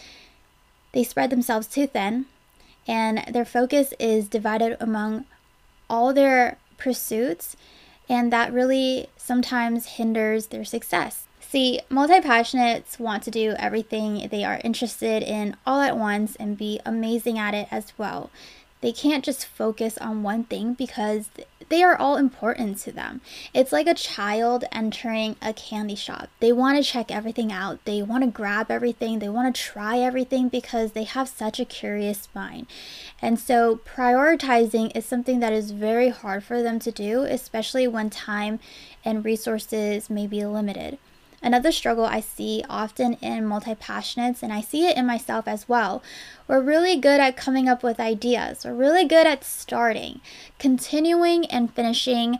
they 0.93 1.05
spread 1.05 1.31
themselves 1.31 1.67
too 1.67 1.87
thin 1.87 2.27
and 2.87 3.25
their 3.33 3.45
focus 3.45 3.93
is 3.99 4.29
divided 4.29 4.77
among 4.81 5.25
all 5.89 6.13
their 6.13 6.59
pursuits, 6.77 7.57
and 8.09 8.33
that 8.33 8.53
really 8.53 9.09
sometimes 9.17 9.97
hinders 9.97 10.49
their 10.49 10.65
success. 10.65 11.25
See, 11.41 11.81
multi 11.89 12.21
passionates 12.21 12.99
want 12.99 13.23
to 13.25 13.31
do 13.31 13.55
everything 13.59 14.29
they 14.29 14.45
are 14.45 14.61
interested 14.65 15.23
in 15.23 15.57
all 15.67 15.81
at 15.81 15.97
once 15.97 16.37
and 16.37 16.57
be 16.59 16.81
amazing 16.87 17.39
at 17.39 17.55
it 17.55 17.69
as 17.71 17.93
well. 17.99 18.31
They 18.81 18.93
can't 18.93 19.25
just 19.25 19.47
focus 19.47 19.99
on 19.99 20.23
one 20.23 20.45
thing 20.45 20.75
because 20.75 21.29
they 21.71 21.83
are 21.83 21.97
all 21.97 22.17
important 22.17 22.79
to 22.79 22.93
them. 22.93 23.21
It's 23.55 23.73
like 23.73 23.87
a 23.87 23.95
child 23.95 24.65
entering 24.73 25.37
a 25.41 25.55
candy 25.55 25.95
shop. 25.95 26.29
They 26.41 26.53
want 26.53 26.77
to 26.77 26.85
check 26.85 27.11
everything 27.11 27.51
out, 27.51 27.83
they 27.85 28.03
want 28.03 28.25
to 28.25 28.31
grab 28.31 28.71
everything, 28.71 29.19
they 29.19 29.29
want 29.29 29.55
to 29.55 29.63
try 29.63 29.99
everything 29.99 30.49
because 30.49 30.93
they 30.93 31.05
have 31.05 31.29
such 31.29 31.59
a 31.59 31.65
curious 31.65 32.29
mind. 32.35 32.67
And 33.23 33.39
so, 33.39 33.77
prioritizing 33.77 34.95
is 34.97 35.07
something 35.07 35.41
that 35.41 35.53
is 35.53 35.71
very 35.71 36.09
hard 36.11 36.45
for 36.45 36.63
them 36.63 36.79
to 36.81 36.91
do, 36.91 37.23
especially 37.23 37.87
when 37.87 38.11
time 38.11 38.59
and 39.05 39.25
resources 39.25 40.11
may 40.11 40.27
be 40.27 40.45
limited. 40.45 40.99
Another 41.43 41.73
struggle 41.73 42.05
I 42.05 42.21
see 42.21 42.63
often 42.69 43.15
in 43.15 43.47
multi 43.47 43.75
passionates, 43.75 44.43
and 44.43 44.53
I 44.53 44.61
see 44.61 44.87
it 44.87 44.97
in 44.97 45.07
myself 45.07 45.49
as 45.49 45.69
well. 45.69 46.03
We're 46.47 46.61
really 46.61 46.97
good 46.97 47.19
at 47.21 47.37
coming 47.37 47.69
up 47.69 47.83
with 47.83 47.99
ideas, 47.99 48.65
we're 48.65 48.75
really 48.75 49.07
good 49.07 49.27
at 49.27 49.45
starting. 49.45 50.21
Continuing 50.59 51.47
and 51.47 51.73
finishing 51.73 52.39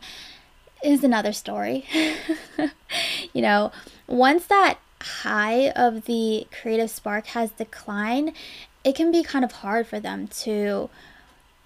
is 0.83 1.03
another 1.03 1.33
story. 1.33 1.85
you 3.33 3.41
know, 3.41 3.71
once 4.07 4.45
that 4.47 4.77
high 5.01 5.71
of 5.71 6.05
the 6.05 6.47
creative 6.51 6.89
spark 6.91 7.27
has 7.27 7.51
declined, 7.51 8.33
it 8.83 8.95
can 8.95 9.11
be 9.11 9.23
kind 9.23 9.43
of 9.43 9.51
hard 9.51 9.87
for 9.87 9.99
them 9.99 10.27
to 10.27 10.89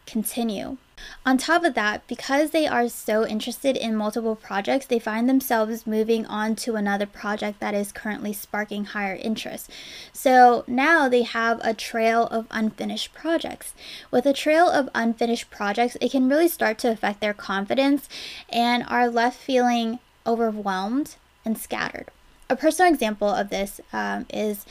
continue. 0.05 0.77
On 1.25 1.38
top 1.38 1.63
of 1.63 1.74
that, 1.74 2.07
because 2.07 2.51
they 2.51 2.67
are 2.67 2.88
so 2.88 3.25
interested 3.25 3.75
in 3.75 3.95
multiple 3.95 4.35
projects, 4.35 4.85
they 4.85 5.00
find 5.00 5.27
themselves 5.27 5.85
moving 5.85 6.25
on 6.25 6.55
to 6.57 6.75
another 6.75 7.05
project 7.05 7.59
that 7.59 7.74
is 7.74 7.91
currently 7.91 8.31
sparking 8.31 8.85
higher 8.85 9.15
interest. 9.15 9.69
So 10.13 10.63
now 10.67 11.09
they 11.09 11.24
have 11.24 11.59
a 11.63 11.74
trail 11.74 12.27
of 12.27 12.47
unfinished 12.51 13.13
projects. 13.13 13.74
With 14.12 14.25
a 14.25 14.33
trail 14.33 14.69
of 14.69 14.89
unfinished 14.95 15.50
projects, 15.50 15.97
it 16.00 16.12
can 16.12 16.29
really 16.29 16.47
start 16.47 16.77
to 16.79 16.91
affect 16.91 17.19
their 17.21 17.33
confidence 17.33 18.07
and 18.50 18.85
are 18.88 19.09
left 19.09 19.38
feeling 19.38 20.00
overwhelmed 20.25 21.15
and 21.43 21.57
scattered. 21.57 22.09
A 22.50 22.55
personal 22.55 22.91
example 22.91 23.29
of 23.29 23.50
this 23.50 23.81
um, 23.91 24.25
is 24.29 24.65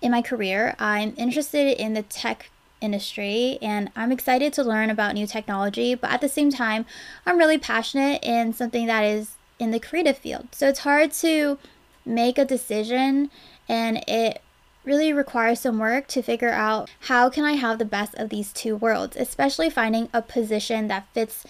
in 0.00 0.10
my 0.12 0.20
career, 0.20 0.76
I'm 0.78 1.14
interested 1.16 1.80
in 1.80 1.94
the 1.94 2.02
tech 2.02 2.50
industry 2.84 3.58
and 3.62 3.90
I'm 3.96 4.12
excited 4.12 4.52
to 4.52 4.62
learn 4.62 4.90
about 4.90 5.14
new 5.14 5.26
technology, 5.26 5.94
but 5.94 6.10
at 6.10 6.20
the 6.20 6.28
same 6.28 6.50
time, 6.50 6.84
I'm 7.24 7.38
really 7.38 7.58
passionate 7.58 8.22
in 8.22 8.52
something 8.52 8.86
that 8.86 9.02
is 9.02 9.36
in 9.58 9.70
the 9.70 9.80
creative 9.80 10.18
field. 10.18 10.48
So 10.52 10.68
it's 10.68 10.80
hard 10.80 11.12
to 11.12 11.58
make 12.04 12.36
a 12.36 12.44
decision 12.44 13.30
and 13.68 14.04
it 14.06 14.42
really 14.84 15.12
requires 15.12 15.60
some 15.60 15.78
work 15.78 16.06
to 16.08 16.22
figure 16.22 16.50
out 16.50 16.90
how 17.00 17.30
can 17.30 17.44
I 17.44 17.52
have 17.52 17.78
the 17.78 17.86
best 17.86 18.14
of 18.16 18.28
these 18.28 18.52
two 18.52 18.76
worlds, 18.76 19.16
especially 19.16 19.70
finding 19.70 20.10
a 20.12 20.20
position 20.20 20.88
that 20.88 21.06
fits 21.14 21.46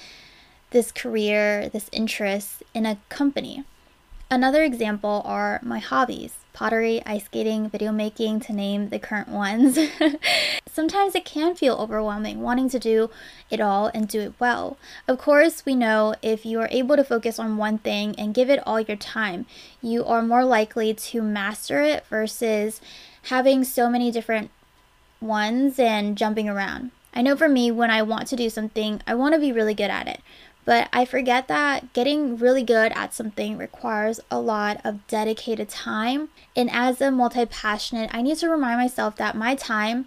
this 0.71 0.93
career, 0.93 1.69
this 1.69 1.89
interest 1.93 2.63
in 2.73 2.87
a 2.87 2.99
company. 3.09 3.65
Another 4.31 4.63
example 4.63 5.23
are 5.25 5.61
my 5.63 5.81
hobbies 5.81 6.44
pottery, 6.55 7.03
ice 7.05 7.25
skating, 7.25 7.69
video 7.69 7.93
making, 7.93 8.41
to 8.41 8.55
name 8.55 8.89
the 8.89 8.99
current 8.99 9.29
ones. 9.29 9.79
Sometimes 10.67 11.15
it 11.15 11.27
can 11.27 11.55
feel 11.55 11.75
overwhelming 11.75 12.41
wanting 12.41 12.71
to 12.71 12.79
do 12.79 13.11
it 13.51 13.61
all 13.61 13.91
and 13.93 14.09
do 14.09 14.21
it 14.21 14.35
well. 14.39 14.79
Of 15.07 15.19
course, 15.19 15.67
we 15.67 15.75
know 15.75 16.15
if 16.23 16.47
you 16.47 16.61
are 16.61 16.69
able 16.71 16.97
to 16.97 17.05
focus 17.05 17.39
on 17.39 17.59
one 17.59 17.77
thing 17.77 18.15
and 18.17 18.33
give 18.33 18.49
it 18.49 18.63
all 18.65 18.81
your 18.81 18.97
time, 18.97 19.45
you 19.83 20.05
are 20.07 20.23
more 20.23 20.45
likely 20.45 20.95
to 20.95 21.21
master 21.21 21.83
it 21.83 22.07
versus 22.07 22.81
having 23.25 23.65
so 23.65 23.91
many 23.91 24.11
different 24.11 24.51
ones 25.21 25.79
and 25.79 26.17
jumping 26.17 26.49
around. 26.49 26.93
I 27.15 27.23
know 27.23 27.37
for 27.37 27.49
me, 27.49 27.71
when 27.71 27.91
I 27.91 28.03
want 28.03 28.27
to 28.29 28.37
do 28.37 28.51
something, 28.51 29.01
I 29.07 29.15
want 29.15 29.35
to 29.35 29.41
be 29.41 29.53
really 29.53 29.75
good 29.75 29.91
at 29.91 30.09
it. 30.09 30.21
But 30.65 30.89
I 30.93 31.05
forget 31.05 31.49
that 31.49 31.93
getting 31.93 32.37
really 32.37 32.63
good 32.63 32.93
at 32.93 33.13
something 33.13 33.59
requires 33.59 34.21
a 34.31 34.41
lot 34.41 34.81
of 34.85 35.07
dedicated 35.07 35.69
time. 35.69 36.31
And 36.57 36.71
as 36.71 37.01
a 37.01 37.11
multi 37.11 37.45
passionate, 37.45 38.11
I 38.13 38.23
need 38.23 38.39
to 38.39 38.49
remind 38.49 38.79
myself 38.79 39.17
that 39.17 39.37
my 39.37 39.55
time 39.55 40.07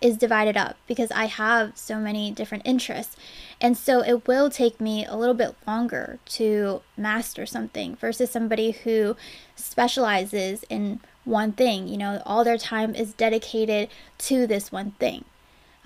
is 0.00 0.16
divided 0.16 0.56
up 0.56 0.76
because 0.86 1.10
I 1.10 1.24
have 1.26 1.76
so 1.76 1.98
many 1.98 2.30
different 2.30 2.66
interests. 2.66 3.16
And 3.60 3.76
so 3.76 4.00
it 4.02 4.28
will 4.28 4.48
take 4.48 4.80
me 4.80 5.04
a 5.04 5.16
little 5.16 5.34
bit 5.34 5.56
longer 5.66 6.20
to 6.26 6.82
master 6.96 7.46
something 7.46 7.96
versus 7.96 8.30
somebody 8.30 8.70
who 8.70 9.16
specializes 9.56 10.64
in 10.68 11.00
one 11.24 11.52
thing. 11.52 11.88
You 11.88 11.96
know, 11.96 12.22
all 12.24 12.44
their 12.44 12.58
time 12.58 12.94
is 12.94 13.12
dedicated 13.12 13.88
to 14.18 14.46
this 14.46 14.70
one 14.70 14.92
thing. 14.92 15.24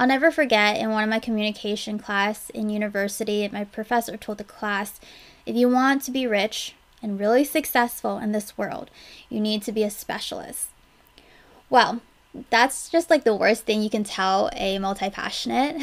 I'll 0.02 0.08
never 0.08 0.32
forget 0.32 0.78
in 0.78 0.90
one 0.90 1.04
of 1.04 1.10
my 1.10 1.20
communication 1.20 1.96
class 1.96 2.50
in 2.50 2.70
university, 2.70 3.48
my 3.52 3.62
professor 3.62 4.16
told 4.16 4.38
the 4.38 4.42
class, 4.42 4.98
if 5.46 5.54
you 5.54 5.68
want 5.68 6.02
to 6.02 6.10
be 6.10 6.26
rich 6.26 6.74
and 7.00 7.20
really 7.20 7.44
successful 7.44 8.18
in 8.18 8.32
this 8.32 8.58
world, 8.58 8.90
you 9.28 9.38
need 9.38 9.62
to 9.62 9.70
be 9.70 9.84
a 9.84 9.90
specialist. 9.90 10.70
Well, 11.70 12.00
that's 12.50 12.88
just 12.88 13.10
like 13.10 13.22
the 13.22 13.36
worst 13.36 13.62
thing 13.62 13.80
you 13.80 13.90
can 13.90 14.02
tell 14.02 14.50
a 14.54 14.80
multi 14.80 15.08
passionate. 15.08 15.80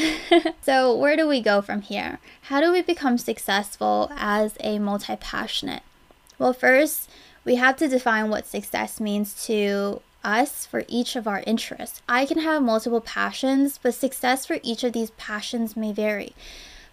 so, 0.61 0.93
where 0.93 1.15
do 1.15 1.25
we 1.25 1.39
go 1.39 1.61
from 1.61 1.79
here? 1.79 2.19
How 2.41 2.59
do 2.59 2.73
we 2.73 2.81
become 2.81 3.17
successful 3.17 4.11
as 4.17 4.57
a 4.59 4.79
multi 4.79 5.15
passionate? 5.15 5.83
Well, 6.37 6.51
first, 6.51 7.09
we 7.45 7.55
have 7.55 7.77
to 7.77 7.87
define 7.87 8.29
what 8.29 8.47
success 8.47 8.99
means 8.99 9.45
to 9.45 10.01
us 10.23 10.65
for 10.65 10.83
each 10.87 11.15
of 11.15 11.27
our 11.27 11.43
interests. 11.45 12.01
I 12.07 12.25
can 12.25 12.39
have 12.39 12.61
multiple 12.61 13.01
passions, 13.01 13.79
but 13.81 13.93
success 13.93 14.45
for 14.45 14.59
each 14.63 14.83
of 14.83 14.93
these 14.93 15.11
passions 15.11 15.77
may 15.77 15.91
vary. 15.91 16.33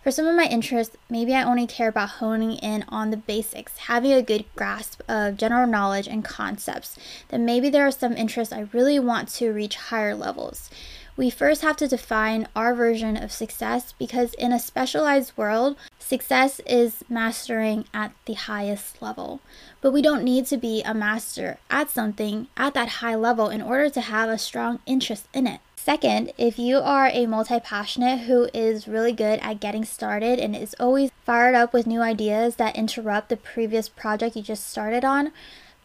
For 0.06 0.12
some 0.12 0.28
of 0.28 0.36
my 0.36 0.44
interests, 0.44 0.96
maybe 1.10 1.34
I 1.34 1.42
only 1.42 1.66
care 1.66 1.88
about 1.88 2.20
honing 2.20 2.58
in 2.58 2.84
on 2.88 3.10
the 3.10 3.16
basics, 3.16 3.76
having 3.76 4.12
a 4.12 4.22
good 4.22 4.44
grasp 4.54 5.02
of 5.08 5.36
general 5.36 5.66
knowledge 5.66 6.06
and 6.06 6.24
concepts. 6.24 6.96
Then 7.28 7.44
maybe 7.44 7.70
there 7.70 7.84
are 7.84 7.90
some 7.90 8.12
interests 8.12 8.52
I 8.52 8.68
really 8.72 9.00
want 9.00 9.28
to 9.30 9.52
reach 9.52 9.74
higher 9.74 10.14
levels 10.14 10.70
we 11.16 11.30
first 11.30 11.62
have 11.62 11.76
to 11.78 11.88
define 11.88 12.46
our 12.54 12.74
version 12.74 13.16
of 13.16 13.32
success 13.32 13.94
because 13.98 14.34
in 14.34 14.52
a 14.52 14.58
specialized 14.58 15.32
world, 15.36 15.76
success 15.98 16.60
is 16.66 17.02
mastering 17.08 17.86
at 17.94 18.12
the 18.26 18.34
highest 18.34 19.00
level. 19.00 19.40
But 19.80 19.92
we 19.92 20.02
don't 20.02 20.24
need 20.24 20.46
to 20.46 20.56
be 20.56 20.82
a 20.82 20.92
master 20.92 21.58
at 21.70 21.90
something 21.90 22.48
at 22.56 22.74
that 22.74 23.00
high 23.00 23.14
level 23.14 23.48
in 23.48 23.62
order 23.62 23.88
to 23.90 24.00
have 24.00 24.28
a 24.28 24.38
strong 24.38 24.80
interest 24.86 25.26
in 25.32 25.46
it. 25.46 25.60
Second, 25.76 26.32
if 26.36 26.58
you 26.58 26.78
are 26.78 27.08
a 27.12 27.26
multi 27.26 27.60
passionate 27.60 28.20
who 28.20 28.48
is 28.52 28.88
really 28.88 29.12
good 29.12 29.38
at 29.38 29.60
getting 29.60 29.84
started 29.84 30.40
and 30.40 30.56
is 30.56 30.74
always 30.80 31.12
fired 31.24 31.54
up 31.54 31.72
with 31.72 31.86
new 31.86 32.02
ideas 32.02 32.56
that 32.56 32.74
interrupt 32.74 33.28
the 33.28 33.36
previous 33.36 33.88
project 33.88 34.34
you 34.34 34.42
just 34.42 34.68
started 34.68 35.04
on, 35.04 35.30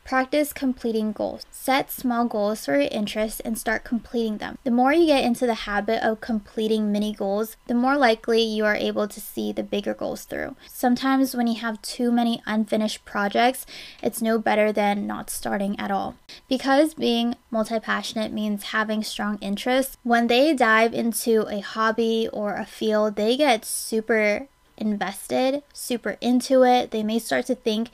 Practice 0.03 0.51
completing 0.51 1.11
goals. 1.11 1.45
Set 1.51 1.91
small 1.91 2.25
goals 2.25 2.65
for 2.65 2.73
your 2.73 2.89
interests 2.91 3.39
and 3.39 3.57
start 3.57 3.83
completing 3.83 4.39
them. 4.39 4.57
The 4.63 4.71
more 4.71 4.91
you 4.91 5.05
get 5.05 5.23
into 5.23 5.45
the 5.45 5.53
habit 5.53 6.03
of 6.03 6.19
completing 6.19 6.91
mini 6.91 7.13
goals, 7.13 7.55
the 7.67 7.73
more 7.73 7.95
likely 7.97 8.41
you 8.41 8.65
are 8.65 8.75
able 8.75 9.07
to 9.07 9.21
see 9.21 9.53
the 9.53 9.63
bigger 9.63 9.93
goals 9.93 10.25
through. 10.25 10.55
Sometimes, 10.67 11.35
when 11.35 11.47
you 11.47 11.61
have 11.61 11.81
too 11.81 12.11
many 12.11 12.41
unfinished 12.45 13.05
projects, 13.05 13.65
it's 14.01 14.21
no 14.21 14.37
better 14.37 14.71
than 14.71 15.07
not 15.07 15.29
starting 15.29 15.79
at 15.79 15.91
all. 15.91 16.15
Because 16.49 16.93
being 16.93 17.35
multi 17.49 17.79
passionate 17.79 18.33
means 18.33 18.63
having 18.63 19.03
strong 19.03 19.37
interests, 19.39 19.97
when 20.03 20.27
they 20.27 20.53
dive 20.53 20.93
into 20.93 21.47
a 21.47 21.61
hobby 21.61 22.27
or 22.33 22.55
a 22.55 22.65
field, 22.65 23.15
they 23.15 23.37
get 23.37 23.63
super 23.63 24.47
invested, 24.77 25.63
super 25.71 26.17
into 26.19 26.63
it. 26.63 26.91
They 26.91 27.03
may 27.03 27.19
start 27.19 27.45
to 27.45 27.55
think 27.55 27.89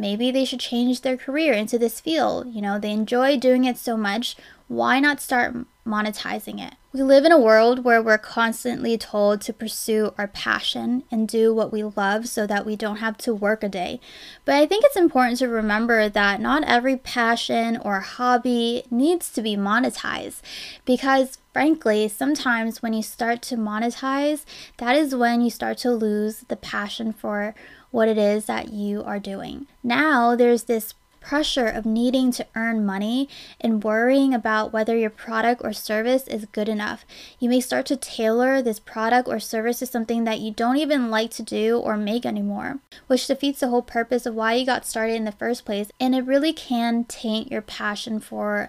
maybe 0.00 0.30
they 0.30 0.44
should 0.44 0.60
change 0.60 1.02
their 1.02 1.16
career 1.16 1.52
into 1.52 1.78
this 1.78 2.00
field. 2.00 2.52
You 2.54 2.62
know, 2.62 2.78
they 2.78 2.90
enjoy 2.90 3.36
doing 3.36 3.64
it 3.64 3.76
so 3.76 3.96
much. 3.96 4.36
Why 4.66 4.98
not 4.98 5.20
start 5.20 5.54
monetizing 5.86 6.64
it? 6.64 6.74
We 6.92 7.02
live 7.02 7.24
in 7.24 7.30
a 7.30 7.38
world 7.38 7.84
where 7.84 8.02
we're 8.02 8.18
constantly 8.18 8.98
told 8.98 9.40
to 9.42 9.52
pursue 9.52 10.12
our 10.18 10.26
passion 10.26 11.04
and 11.10 11.28
do 11.28 11.54
what 11.54 11.72
we 11.72 11.84
love 11.84 12.28
so 12.28 12.48
that 12.48 12.66
we 12.66 12.74
don't 12.74 12.96
have 12.96 13.16
to 13.18 13.34
work 13.34 13.62
a 13.62 13.68
day. 13.68 14.00
But 14.44 14.56
I 14.56 14.66
think 14.66 14.84
it's 14.84 14.96
important 14.96 15.38
to 15.38 15.48
remember 15.48 16.08
that 16.08 16.40
not 16.40 16.64
every 16.64 16.96
passion 16.96 17.76
or 17.76 18.00
hobby 18.00 18.84
needs 18.90 19.30
to 19.32 19.42
be 19.42 19.56
monetized 19.56 20.40
because 20.84 21.38
frankly, 21.52 22.08
sometimes 22.08 22.82
when 22.82 22.92
you 22.92 23.02
start 23.02 23.42
to 23.42 23.56
monetize, 23.56 24.44
that 24.78 24.96
is 24.96 25.14
when 25.14 25.40
you 25.40 25.50
start 25.50 25.78
to 25.78 25.92
lose 25.92 26.44
the 26.48 26.56
passion 26.56 27.12
for 27.12 27.54
what 27.90 28.08
it 28.08 28.18
is 28.18 28.46
that 28.46 28.72
you 28.72 29.02
are 29.02 29.18
doing. 29.18 29.66
Now 29.82 30.36
there's 30.36 30.64
this 30.64 30.94
pressure 31.20 31.66
of 31.66 31.84
needing 31.84 32.32
to 32.32 32.46
earn 32.54 32.84
money 32.84 33.28
and 33.60 33.84
worrying 33.84 34.34
about 34.34 34.72
whether 34.72 34.96
your 34.96 35.10
product 35.10 35.60
or 35.62 35.72
service 35.72 36.26
is 36.26 36.46
good 36.46 36.68
enough. 36.68 37.04
You 37.38 37.48
may 37.48 37.60
start 37.60 37.86
to 37.86 37.96
tailor 37.96 38.62
this 38.62 38.80
product 38.80 39.28
or 39.28 39.38
service 39.38 39.80
to 39.80 39.86
something 39.86 40.24
that 40.24 40.40
you 40.40 40.50
don't 40.50 40.78
even 40.78 41.10
like 41.10 41.30
to 41.32 41.42
do 41.42 41.78
or 41.78 41.96
make 41.96 42.24
anymore, 42.24 42.78
which 43.06 43.26
defeats 43.26 43.60
the 43.60 43.68
whole 43.68 43.82
purpose 43.82 44.26
of 44.26 44.34
why 44.34 44.54
you 44.54 44.66
got 44.66 44.86
started 44.86 45.14
in 45.14 45.24
the 45.24 45.32
first 45.32 45.64
place. 45.64 45.90
And 46.00 46.14
it 46.14 46.24
really 46.24 46.52
can 46.52 47.04
taint 47.04 47.50
your 47.50 47.62
passion 47.62 48.18
for 48.20 48.68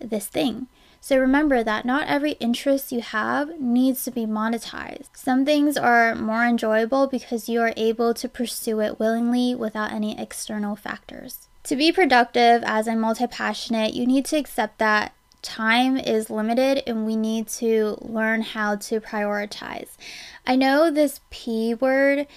this 0.00 0.26
thing. 0.26 0.66
So 1.04 1.18
remember 1.18 1.64
that 1.64 1.84
not 1.84 2.06
every 2.06 2.32
interest 2.34 2.92
you 2.92 3.00
have 3.00 3.58
needs 3.60 4.04
to 4.04 4.12
be 4.12 4.24
monetized. 4.24 5.08
Some 5.14 5.44
things 5.44 5.76
are 5.76 6.14
more 6.14 6.44
enjoyable 6.44 7.08
because 7.08 7.48
you 7.48 7.60
are 7.60 7.74
able 7.76 8.14
to 8.14 8.28
pursue 8.28 8.78
it 8.78 9.00
willingly 9.00 9.52
without 9.52 9.90
any 9.90 10.16
external 10.16 10.76
factors. 10.76 11.48
To 11.64 11.74
be 11.74 11.90
productive 11.90 12.62
as 12.64 12.86
a 12.86 12.94
multi 12.94 13.26
passionate, 13.26 13.94
you 13.94 14.06
need 14.06 14.26
to 14.26 14.36
accept 14.36 14.78
that 14.78 15.12
time 15.42 15.96
is 15.96 16.30
limited 16.30 16.84
and 16.86 17.04
we 17.04 17.16
need 17.16 17.48
to 17.48 17.98
learn 18.00 18.42
how 18.42 18.76
to 18.76 19.00
prioritize. 19.00 19.88
I 20.46 20.54
know 20.54 20.88
this 20.88 21.18
P 21.30 21.74
word 21.74 22.28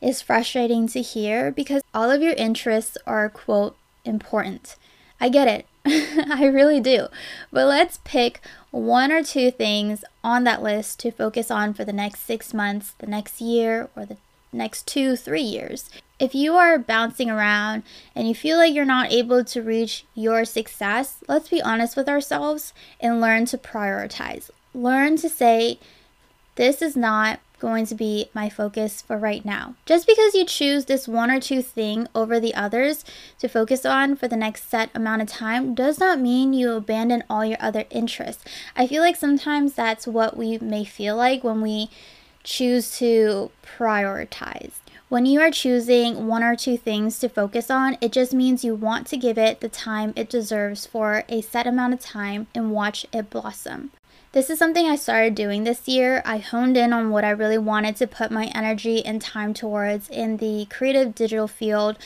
is 0.00 0.22
frustrating 0.22 0.86
to 0.86 1.02
hear 1.02 1.50
because 1.50 1.82
all 1.92 2.12
of 2.12 2.22
your 2.22 2.34
interests 2.34 2.96
are, 3.08 3.28
quote, 3.28 3.76
important. 4.04 4.76
I 5.20 5.30
get 5.30 5.48
it. 5.48 5.66
I 5.86 6.46
really 6.46 6.80
do. 6.80 7.08
But 7.52 7.66
let's 7.66 7.98
pick 8.04 8.40
one 8.70 9.12
or 9.12 9.22
two 9.22 9.50
things 9.50 10.04
on 10.22 10.44
that 10.44 10.62
list 10.62 10.98
to 11.00 11.10
focus 11.10 11.50
on 11.50 11.74
for 11.74 11.84
the 11.84 11.92
next 11.92 12.20
six 12.20 12.54
months, 12.54 12.94
the 12.98 13.06
next 13.06 13.40
year, 13.40 13.90
or 13.94 14.06
the 14.06 14.16
next 14.52 14.86
two, 14.86 15.14
three 15.16 15.42
years. 15.42 15.90
If 16.18 16.34
you 16.34 16.54
are 16.54 16.78
bouncing 16.78 17.28
around 17.28 17.82
and 18.14 18.26
you 18.26 18.34
feel 18.34 18.56
like 18.56 18.72
you're 18.72 18.84
not 18.84 19.12
able 19.12 19.44
to 19.44 19.62
reach 19.62 20.06
your 20.14 20.44
success, 20.44 21.18
let's 21.28 21.48
be 21.48 21.60
honest 21.60 21.96
with 21.96 22.08
ourselves 22.08 22.72
and 23.00 23.20
learn 23.20 23.44
to 23.46 23.58
prioritize. 23.58 24.50
Learn 24.72 25.16
to 25.18 25.28
say, 25.28 25.78
this 26.54 26.80
is 26.80 26.96
not 26.96 27.40
going 27.64 27.86
to 27.86 27.94
be 27.94 28.28
my 28.34 28.50
focus 28.50 29.00
for 29.00 29.16
right 29.16 29.42
now. 29.42 29.74
Just 29.86 30.06
because 30.06 30.34
you 30.34 30.44
choose 30.44 30.84
this 30.84 31.08
one 31.08 31.30
or 31.30 31.40
two 31.40 31.62
thing 31.62 32.06
over 32.14 32.38
the 32.38 32.54
others 32.54 33.06
to 33.38 33.48
focus 33.48 33.86
on 33.86 34.16
for 34.16 34.28
the 34.28 34.36
next 34.36 34.68
set 34.68 34.90
amount 34.94 35.22
of 35.22 35.28
time 35.28 35.74
does 35.74 35.98
not 35.98 36.20
mean 36.20 36.52
you 36.52 36.72
abandon 36.72 37.24
all 37.30 37.42
your 37.42 37.56
other 37.58 37.86
interests. 37.88 38.44
I 38.76 38.86
feel 38.86 39.00
like 39.00 39.16
sometimes 39.16 39.72
that's 39.72 40.06
what 40.06 40.36
we 40.36 40.58
may 40.58 40.84
feel 40.84 41.16
like 41.16 41.42
when 41.42 41.62
we 41.62 41.88
choose 42.42 42.98
to 42.98 43.50
prioritize. 43.78 44.72
When 45.08 45.24
you 45.24 45.40
are 45.40 45.50
choosing 45.50 46.26
one 46.26 46.42
or 46.42 46.56
two 46.56 46.76
things 46.76 47.18
to 47.20 47.30
focus 47.30 47.70
on, 47.70 47.96
it 48.02 48.12
just 48.12 48.34
means 48.34 48.62
you 48.62 48.74
want 48.74 49.06
to 49.06 49.16
give 49.16 49.38
it 49.38 49.60
the 49.60 49.70
time 49.70 50.12
it 50.16 50.28
deserves 50.28 50.84
for 50.84 51.24
a 51.30 51.40
set 51.40 51.66
amount 51.66 51.94
of 51.94 52.00
time 52.00 52.46
and 52.54 52.72
watch 52.72 53.06
it 53.10 53.30
blossom. 53.30 53.90
This 54.34 54.50
is 54.50 54.58
something 54.58 54.88
I 54.88 54.96
started 54.96 55.36
doing 55.36 55.62
this 55.62 55.86
year. 55.86 56.20
I 56.24 56.38
honed 56.38 56.76
in 56.76 56.92
on 56.92 57.10
what 57.10 57.22
I 57.22 57.30
really 57.30 57.56
wanted 57.56 57.94
to 57.96 58.08
put 58.08 58.32
my 58.32 58.46
energy 58.46 59.06
and 59.06 59.22
time 59.22 59.54
towards 59.54 60.10
in 60.10 60.38
the 60.38 60.66
creative 60.70 61.14
digital 61.14 61.46
field, 61.46 61.96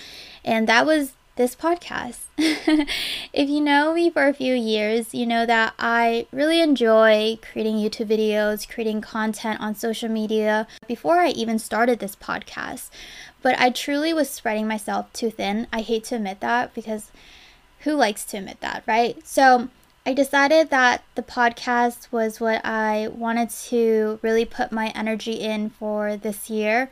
and 0.45 0.69
that 0.69 0.85
was 0.85 1.15
this 1.37 1.57
podcast. 1.57 2.19
if 2.37 3.49
you 3.49 3.63
know 3.63 3.95
me 3.95 4.11
for 4.11 4.29
a 4.29 4.35
few 4.35 4.55
years, 4.55 5.15
you 5.15 5.25
know 5.25 5.47
that 5.47 5.73
I 5.79 6.27
really 6.31 6.61
enjoy 6.61 7.39
creating 7.41 7.77
YouTube 7.77 8.09
videos, 8.09 8.69
creating 8.69 9.01
content 9.01 9.63
on 9.63 9.75
social 9.75 10.11
media 10.11 10.67
before 10.87 11.21
I 11.21 11.29
even 11.29 11.59
started 11.59 11.99
this 11.99 12.15
podcast. 12.15 12.91
But 13.41 13.59
I 13.59 13.71
truly 13.71 14.13
was 14.13 14.29
spreading 14.29 14.69
myself 14.69 15.11
too 15.15 15.31
thin. 15.31 15.67
I 15.73 15.81
hate 15.81 16.05
to 16.05 16.17
admit 16.17 16.41
that 16.41 16.75
because 16.75 17.11
who 17.81 17.95
likes 17.95 18.27
to 18.27 18.37
admit 18.37 18.61
that, 18.61 18.83
right? 18.87 19.27
So 19.27 19.71
I 20.09 20.15
decided 20.15 20.71
that 20.71 21.05
the 21.17 21.23
podcast 21.23 22.11
was 22.11 22.41
what 22.41 22.65
I 22.65 23.09
wanted 23.09 23.51
to 23.69 24.19
really 24.23 24.47
put 24.47 24.73
my 24.73 24.87
energy 24.95 25.33
in 25.35 25.69
for 25.69 26.17
this 26.17 26.49
year. 26.49 26.89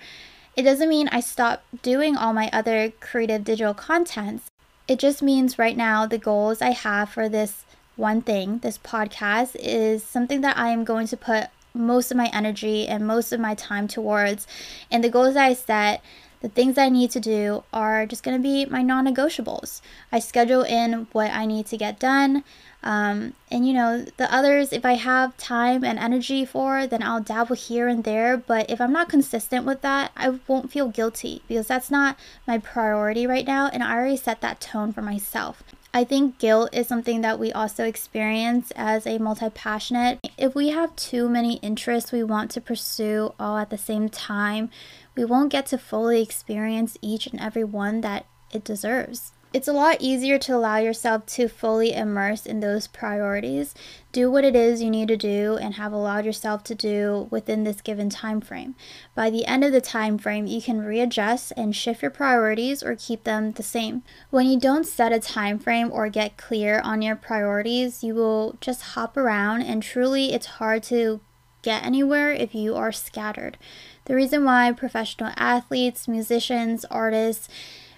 It 0.54 0.64
doesn't 0.64 0.90
mean 0.90 1.08
I 1.08 1.20
stopped 1.20 1.80
doing 1.80 2.14
all 2.14 2.34
my 2.34 2.50
other 2.52 2.92
creative 3.00 3.42
digital 3.42 3.72
contents. 3.72 4.50
It 4.86 4.98
just 4.98 5.22
means 5.22 5.58
right 5.58 5.78
now 5.78 6.04
the 6.04 6.18
goals 6.18 6.60
I 6.60 6.72
have 6.72 7.08
for 7.08 7.26
this 7.26 7.64
one 7.96 8.20
thing, 8.20 8.58
this 8.58 8.76
podcast, 8.76 9.56
is 9.58 10.04
something 10.04 10.42
that 10.42 10.58
I 10.58 10.68
am 10.68 10.84
going 10.84 11.06
to 11.06 11.16
put 11.16 11.46
most 11.72 12.10
of 12.10 12.18
my 12.18 12.28
energy 12.34 12.86
and 12.86 13.06
most 13.06 13.32
of 13.32 13.40
my 13.40 13.54
time 13.54 13.88
towards. 13.88 14.46
And 14.90 15.02
the 15.02 15.08
goals 15.08 15.36
I 15.36 15.54
set, 15.54 16.02
the 16.40 16.50
things 16.50 16.76
I 16.76 16.90
need 16.90 17.10
to 17.12 17.20
do 17.20 17.64
are 17.72 18.04
just 18.04 18.22
going 18.22 18.36
to 18.36 18.42
be 18.42 18.66
my 18.66 18.82
non 18.82 19.06
negotiables. 19.06 19.80
I 20.12 20.18
schedule 20.18 20.62
in 20.62 21.06
what 21.12 21.30
I 21.30 21.46
need 21.46 21.64
to 21.68 21.78
get 21.78 21.98
done. 21.98 22.44
Um, 22.86 23.34
and 23.50 23.66
you 23.66 23.74
know, 23.74 24.04
the 24.16 24.32
others, 24.32 24.72
if 24.72 24.84
I 24.84 24.92
have 24.92 25.36
time 25.36 25.82
and 25.82 25.98
energy 25.98 26.44
for, 26.44 26.86
then 26.86 27.02
I'll 27.02 27.20
dabble 27.20 27.56
here 27.56 27.88
and 27.88 28.04
there. 28.04 28.36
But 28.36 28.70
if 28.70 28.80
I'm 28.80 28.92
not 28.92 29.08
consistent 29.08 29.66
with 29.66 29.80
that, 29.80 30.12
I 30.16 30.38
won't 30.46 30.70
feel 30.70 30.88
guilty 30.88 31.42
because 31.48 31.66
that's 31.66 31.90
not 31.90 32.16
my 32.46 32.58
priority 32.58 33.26
right 33.26 33.44
now. 33.44 33.66
And 33.66 33.82
I 33.82 33.92
already 33.92 34.16
set 34.16 34.40
that 34.42 34.60
tone 34.60 34.92
for 34.92 35.02
myself. 35.02 35.64
I 35.92 36.04
think 36.04 36.38
guilt 36.38 36.70
is 36.72 36.86
something 36.86 37.22
that 37.22 37.40
we 37.40 37.50
also 37.50 37.84
experience 37.84 38.70
as 38.76 39.04
a 39.04 39.18
multi 39.18 39.50
passionate. 39.50 40.20
If 40.38 40.54
we 40.54 40.68
have 40.68 40.94
too 40.94 41.28
many 41.28 41.54
interests 41.56 42.12
we 42.12 42.22
want 42.22 42.52
to 42.52 42.60
pursue 42.60 43.34
all 43.40 43.58
at 43.58 43.70
the 43.70 43.78
same 43.78 44.08
time, 44.08 44.70
we 45.16 45.24
won't 45.24 45.50
get 45.50 45.66
to 45.66 45.78
fully 45.78 46.22
experience 46.22 46.96
each 47.02 47.26
and 47.26 47.40
every 47.40 47.64
one 47.64 48.00
that 48.02 48.26
it 48.52 48.62
deserves. 48.62 49.32
It's 49.52 49.68
a 49.68 49.72
lot 49.72 49.98
easier 50.00 50.38
to 50.40 50.54
allow 50.54 50.76
yourself 50.78 51.24
to 51.26 51.48
fully 51.48 51.94
immerse 51.94 52.44
in 52.44 52.60
those 52.60 52.86
priorities, 52.86 53.74
do 54.12 54.30
what 54.30 54.44
it 54.44 54.54
is 54.54 54.82
you 54.82 54.90
need 54.90 55.08
to 55.08 55.16
do 55.16 55.56
and 55.56 55.74
have 55.74 55.92
allowed 55.92 56.26
yourself 56.26 56.62
to 56.64 56.74
do 56.74 57.28
within 57.30 57.64
this 57.64 57.80
given 57.80 58.10
time 58.10 58.40
frame. 58.40 58.74
By 59.14 59.30
the 59.30 59.46
end 59.46 59.64
of 59.64 59.72
the 59.72 59.80
time 59.80 60.18
frame, 60.18 60.46
you 60.46 60.60
can 60.60 60.82
readjust 60.82 61.52
and 61.56 61.74
shift 61.74 62.02
your 62.02 62.10
priorities 62.10 62.82
or 62.82 62.96
keep 62.96 63.24
them 63.24 63.52
the 63.52 63.62
same. 63.62 64.02
When 64.30 64.46
you 64.46 64.60
don't 64.60 64.86
set 64.86 65.12
a 65.12 65.20
time 65.20 65.58
frame 65.58 65.90
or 65.90 66.08
get 66.10 66.36
clear 66.36 66.80
on 66.80 67.00
your 67.00 67.16
priorities, 67.16 68.04
you 68.04 68.14
will 68.14 68.58
just 68.60 68.82
hop 68.82 69.16
around 69.16 69.62
and 69.62 69.82
truly 69.82 70.34
it's 70.34 70.46
hard 70.46 70.82
to 70.84 71.20
get 71.62 71.84
anywhere 71.84 72.30
if 72.30 72.54
you 72.54 72.74
are 72.76 72.92
scattered. 72.92 73.56
The 74.04 74.14
reason 74.14 74.44
why 74.44 74.70
professional 74.72 75.32
athletes, 75.36 76.06
musicians, 76.06 76.84
artists, 76.86 77.48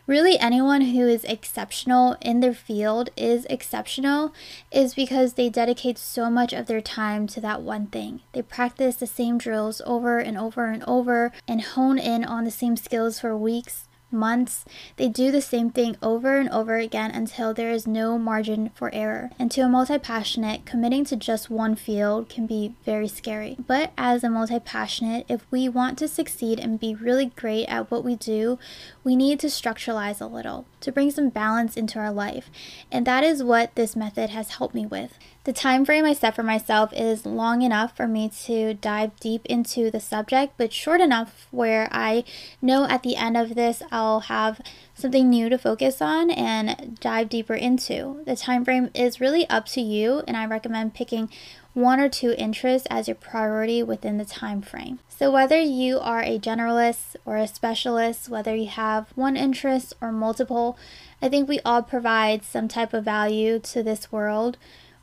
really 0.09 0.39
anyone 0.39 0.81
who 0.81 1.07
is 1.07 1.23
exceptional 1.25 2.17
in 2.23 2.41
their 2.41 2.55
field 2.55 3.11
is 3.15 3.45
exceptional 3.51 4.33
is 4.73 4.95
because 4.95 5.35
they 5.35 5.51
dedicate 5.51 5.99
so 5.99 6.31
much 6.31 6.55
of 6.55 6.67
their 6.67 6.81
time 6.81 7.27
to 7.27 7.41
that 7.43 7.61
one 7.61 7.87
thing. 7.87 8.21
They 8.33 8.41
practice 8.41 8.97
the 8.97 9.07
same 9.07 9.37
drills 9.37 9.83
over 9.85 10.19
and 10.19 10.39
over 10.39 10.67
and 10.67 10.83
over 10.85 11.31
and 11.47 11.61
hone 11.61 11.99
in 11.99 12.25
on 12.25 12.45
the 12.45 12.51
same 12.51 12.77
skills 12.77 13.21
for 13.21 13.37
weeks, 13.37 13.88
months, 14.11 14.65
they 14.97 15.09
do 15.09 15.31
the 15.31 15.41
same 15.41 15.71
thing 15.71 15.97
over 16.03 16.39
and 16.39 16.49
over 16.51 16.77
again 16.77 17.11
until 17.11 17.53
there 17.53 17.71
is 17.71 17.87
no 17.87 18.19
margin 18.19 18.71
for 18.75 18.95
error. 18.95 19.31
And 19.39 19.51
to 19.53 19.63
a 19.63 19.69
multi 19.69 19.99
passionate, 19.99 20.65
committing 20.65 21.05
to 21.07 21.17
just 21.17 21.51
one 21.51 21.75
field 21.75 22.29
can 22.29 22.47
be 22.47 22.75
very 22.85 23.09
scary. 23.09 23.57
But 23.67 23.93
as 23.97 24.25
a 24.25 24.31
multi 24.31 24.59
passionate, 24.59 25.27
if 25.29 25.47
we 25.51 25.69
want 25.69 25.99
to 25.99 26.09
succeed 26.09 26.59
and 26.59 26.81
be 26.81 26.95
really 26.95 27.27
great 27.27 27.67
at 27.67 27.91
what 27.91 28.05
we 28.05 28.17
do, 28.17 28.59
we 29.05 29.17
need 29.17 29.41
to 29.41 29.49
structuralize 29.49 30.21
a 30.21 30.27
little 30.27 30.67
to 30.81 30.93
bring 30.93 31.11
some 31.11 31.29
balance 31.29 31.77
into 31.77 31.99
our 31.99 32.13
life. 32.13 32.51
And 32.91 33.07
that 33.07 33.25
is 33.25 33.43
what 33.43 33.75
this 33.75 33.97
method 33.97 34.31
has 34.31 34.51
helped 34.51 34.75
me 34.75 34.87
with. 34.87 35.19
The 35.49 35.55
time 35.55 35.87
frame 35.87 36.05
I 36.05 36.13
set 36.13 36.37
for 36.37 36.43
myself 36.43 36.93
is 36.93 37.25
long 37.25 37.63
enough 37.63 37.97
for 37.97 38.07
me 38.07 38.29
to 38.45 38.75
dive 38.75 39.19
deep 39.19 39.47
into 39.47 39.91
the 39.91 39.99
subject, 39.99 40.53
but 40.59 40.75
short 40.75 41.01
enough 41.01 41.47
where 41.51 41.89
I 41.91 42.25
know 42.61 42.85
at 42.85 43.03
the 43.03 43.17
end 43.17 43.35
of 43.35 43.55
this 43.55 43.83
I'll 43.91 44.21
have 44.21 44.61
something 44.95 45.31
new 45.31 45.49
to 45.49 45.57
focus 45.57 46.03
on 46.03 46.31
and 46.31 47.01
dive 47.01 47.31
deeper 47.31 47.55
into. 47.55 48.23
The 48.27 48.37
time 48.37 48.63
frame 48.63 48.91
is 48.93 49.23
really 49.23 49.49
up 49.49 49.65
to 49.69 49.81
you, 49.81 50.23
and 50.29 50.37
I 50.37 50.45
recommend 50.45 50.93
picking 50.93 51.31
one 51.73 51.99
or 51.99 52.11
two 52.11 52.35
interests 52.37 52.87
as 52.91 53.09
your 53.09 53.15
priority 53.15 53.83
within 53.83 54.19
the 54.19 54.27
time 54.27 54.61
frame. 54.61 54.99
So 55.09 55.31
whether 55.31 55.59
you 55.59 55.99
are 55.99 56.21
a 56.21 56.39
generalist 56.39 57.17
or 57.25 57.39
a 57.39 57.49
specialist, 57.49 58.29
whether 58.29 58.55
you 58.55 58.69
have 58.69 59.07
one 59.15 59.35
interest 59.35 59.95
or 60.03 60.13
multiple, 60.13 60.77
I 61.23 61.31
think 61.31 61.49
we 61.49 61.61
all 61.61 61.83
provide 61.83 62.45
some 62.45 62.69
type 62.69 62.93
of 62.93 63.03
value 63.03 63.59
to 63.61 63.83
this 63.83 64.13
world. 64.13 64.59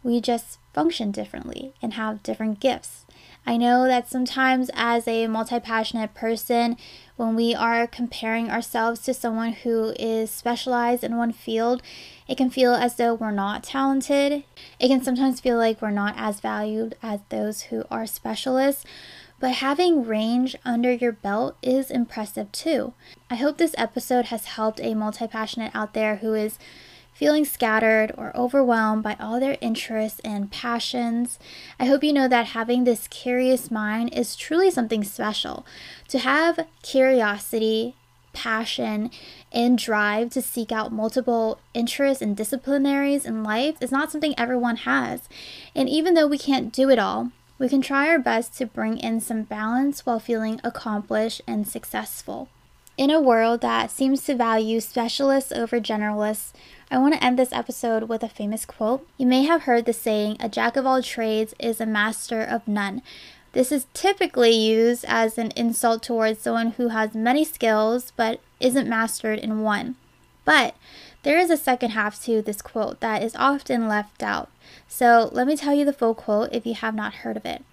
We 0.06 0.22
just 0.22 0.60
function 0.72 1.10
differently 1.10 1.74
and 1.82 1.96
have 1.96 2.22
different 2.22 2.60
gifts. 2.60 3.08
I 3.44 3.58
know 3.58 3.88
that 3.88 4.08
sometimes, 4.08 4.70
as 4.76 5.08
a 5.08 5.26
multi 5.26 5.60
passionate 5.60 6.14
person, 6.14 6.78
when 7.16 7.36
we 7.36 7.56
are 7.56 7.88
comparing 7.88 8.52
ourselves 8.52 9.00
to 9.02 9.16
someone 9.16 9.54
who 9.54 9.96
is 9.98 10.30
specialized 10.30 11.04
in 11.04 11.18
one 11.18 11.32
field, 11.32 11.82
it 12.28 12.38
can 12.38 12.52
feel 12.52 12.76
as 12.76 12.98
though 12.98 13.16
we're 13.16 13.32
not 13.32 13.64
talented. 13.64 14.44
It 14.80 14.90
can 14.90 15.04
sometimes 15.04 15.40
feel 15.40 15.58
like 15.58 15.82
we're 15.82 15.90
not 15.90 16.14
as 16.18 16.40
valued 16.40 16.96
as 17.02 17.22
those 17.30 17.64
who 17.64 17.84
are 17.90 18.06
specialists. 18.06 18.86
But 19.40 19.54
having 19.54 20.06
range 20.06 20.56
under 20.64 20.94
your 20.94 21.14
belt 21.14 21.58
is 21.64 21.90
impressive 21.90 22.52
too. 22.52 22.94
I 23.32 23.36
hope 23.36 23.58
this 23.58 23.76
episode 23.76 24.26
has 24.26 24.46
helped 24.46 24.80
a 24.82 24.94
multi 24.94 25.26
passionate 25.26 25.76
out 25.76 25.96
there 25.96 26.18
who 26.18 26.36
is 26.36 26.60
feeling 27.16 27.46
scattered 27.46 28.12
or 28.18 28.36
overwhelmed 28.36 29.02
by 29.02 29.16
all 29.20 29.40
their 29.40 29.58
interests 29.62 30.20
and 30.24 30.52
passions. 30.52 31.40
I 31.80 31.86
hope 31.86 32.04
you 32.04 32.14
know 32.14 32.28
that 32.28 32.48
having 32.48 32.84
this 32.84 33.08
curious 33.08 33.72
mind 33.72 34.14
is 34.14 34.36
truly 34.36 34.70
something 34.70 35.04
special. 35.04 35.66
To 36.10 36.20
have 36.20 36.68
curiosity 36.84 37.96
passion 38.34 39.10
and 39.52 39.78
drive 39.78 40.30
to 40.32 40.42
seek 40.42 40.72
out 40.72 40.92
multiple 40.92 41.58
interests 41.74 42.22
and 42.22 42.38
disciplinaries 42.38 43.26
in 43.26 43.44
life 43.44 43.78
is 43.80 43.92
not 43.92 44.12
something 44.12 44.36
everyone 44.38 44.76
has. 44.76 45.30
And 45.74 45.90
even 45.90 46.14
though 46.14 46.28
we 46.28 46.38
can't 46.38 46.74
do 46.74 46.90
it 46.90 47.00
all, 47.00 47.32
we 47.58 47.70
can 47.70 47.82
try 47.82 48.10
our 48.10 48.20
best 48.20 48.58
to 48.58 48.66
bring 48.66 48.98
in 48.98 49.22
some 49.22 49.44
balance 49.44 50.06
while 50.06 50.20
feeling 50.20 50.60
accomplished 50.64 51.42
and 51.48 51.66
successful. 51.66 52.50
In 52.98 53.10
a 53.10 53.22
world 53.22 53.62
that 53.62 53.92
seems 53.92 54.24
to 54.24 54.36
value 54.36 54.80
specialists 54.80 55.52
over 55.52 55.80
generalists, 55.80 56.54
I 56.96 56.98
want 56.98 57.14
to 57.14 57.22
end 57.22 57.38
this 57.38 57.52
episode 57.52 58.04
with 58.04 58.24
a 58.24 58.30
famous 58.30 58.66
quote. 58.66 59.06
You 59.18 59.26
may 59.26 59.44
have 59.44 59.64
heard 59.64 59.84
the 59.84 59.92
saying, 59.92 60.38
a 60.40 60.48
jack 60.48 60.78
of 60.78 60.86
all 60.86 61.04
trades 61.04 61.54
is 61.60 61.82
a 61.82 61.86
master 61.86 62.42
of 62.42 62.70
none. 62.70 63.02
This 63.52 63.70
is 63.70 63.88
typically 63.94 64.52
used 64.52 65.04
as 65.06 65.38
an 65.38 65.52
insult 65.58 66.04
towards 66.04 66.40
someone 66.40 66.72
who 66.72 66.88
has 66.88 67.14
many 67.14 67.44
skills 67.44 68.14
but 68.16 68.40
isn't 68.62 68.88
mastered 68.88 69.40
in 69.40 69.60
one. 69.60 69.96
But 70.46 70.76
there 71.24 71.38
is 71.38 71.50
a 71.50 71.58
second 71.58 71.90
half 71.90 72.24
to 72.24 72.42
this 72.42 72.62
quote 72.62 73.02
that 73.02 73.22
is 73.22 73.36
often 73.36 73.90
left 73.90 74.24
out. 74.24 74.50
So 74.88 75.30
let 75.34 75.48
me 75.48 75.58
tell 75.58 75.74
you 75.74 75.84
the 75.84 75.92
full 75.92 76.16
quote 76.16 76.54
if 76.54 76.66
you 76.66 76.76
have 76.76 76.96
not 76.96 77.16
heard 77.16 77.36
of 77.36 77.46
it. 77.46 77.66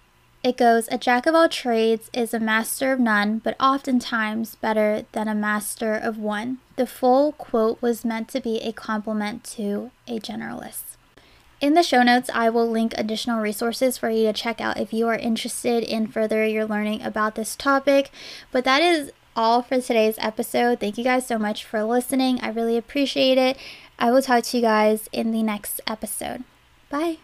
It 0.43 0.57
goes, 0.57 0.89
A 0.91 0.97
jack 0.97 1.25
of 1.25 1.35
all 1.35 1.47
trades 1.47 2.09
is 2.13 2.33
a 2.33 2.39
master 2.39 2.91
of 2.91 2.99
none, 2.99 3.39
but 3.39 3.55
oftentimes 3.61 4.55
better 4.55 5.05
than 5.13 5.29
a 5.29 5.35
master 5.35 5.93
of 5.93 6.17
one. 6.17 6.57
The 6.75 6.85
full 6.85 7.31
quote 7.31 7.81
was 7.81 8.03
meant 8.03 8.27
to 8.29 8.41
be 8.41 8.59
a 8.59 8.73
compliment 8.73 9.45
to 9.55 9.91
a 10.05 10.19
generalist. 10.19 10.97
In 11.61 11.75
the 11.75 11.83
show 11.83 12.03
notes, 12.03 12.29
I 12.33 12.49
will 12.49 12.69
link 12.69 12.93
additional 12.97 13.39
resources 13.39 13.97
for 13.97 14.09
you 14.09 14.25
to 14.25 14.33
check 14.33 14.59
out 14.59 14.77
if 14.77 14.91
you 14.91 15.07
are 15.07 15.15
interested 15.15 15.81
in 15.81 16.07
further 16.07 16.45
your 16.45 16.65
learning 16.65 17.01
about 17.03 17.35
this 17.35 17.55
topic. 17.55 18.11
But 18.51 18.65
that 18.65 18.81
is 18.81 19.13
all 19.37 19.61
for 19.61 19.79
today's 19.79 20.17
episode. 20.17 20.81
Thank 20.81 20.97
you 20.97 21.05
guys 21.05 21.25
so 21.25 21.39
much 21.39 21.63
for 21.63 21.85
listening. 21.85 22.41
I 22.41 22.49
really 22.49 22.75
appreciate 22.75 23.37
it. 23.37 23.57
I 23.97 24.11
will 24.11 24.21
talk 24.21 24.43
to 24.43 24.57
you 24.57 24.61
guys 24.61 25.07
in 25.13 25.31
the 25.31 25.41
next 25.41 25.79
episode. 25.87 26.43
Bye. 26.89 27.19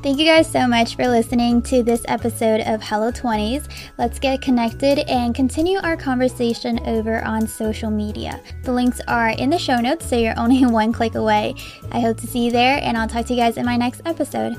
Thank 0.00 0.20
you 0.20 0.26
guys 0.26 0.48
so 0.48 0.68
much 0.68 0.94
for 0.94 1.08
listening 1.08 1.60
to 1.62 1.82
this 1.82 2.04
episode 2.06 2.60
of 2.60 2.80
Hello 2.80 3.10
20s. 3.10 3.68
Let's 3.98 4.20
get 4.20 4.40
connected 4.40 5.00
and 5.10 5.34
continue 5.34 5.80
our 5.80 5.96
conversation 5.96 6.78
over 6.86 7.20
on 7.24 7.48
social 7.48 7.90
media. 7.90 8.40
The 8.62 8.72
links 8.72 9.00
are 9.08 9.30
in 9.30 9.50
the 9.50 9.58
show 9.58 9.80
notes, 9.80 10.08
so 10.08 10.16
you're 10.16 10.38
only 10.38 10.64
one 10.66 10.92
click 10.92 11.16
away. 11.16 11.56
I 11.90 11.98
hope 11.98 12.16
to 12.18 12.28
see 12.28 12.44
you 12.44 12.52
there, 12.52 12.78
and 12.80 12.96
I'll 12.96 13.08
talk 13.08 13.26
to 13.26 13.34
you 13.34 13.40
guys 13.40 13.56
in 13.56 13.66
my 13.66 13.76
next 13.76 14.02
episode. 14.04 14.56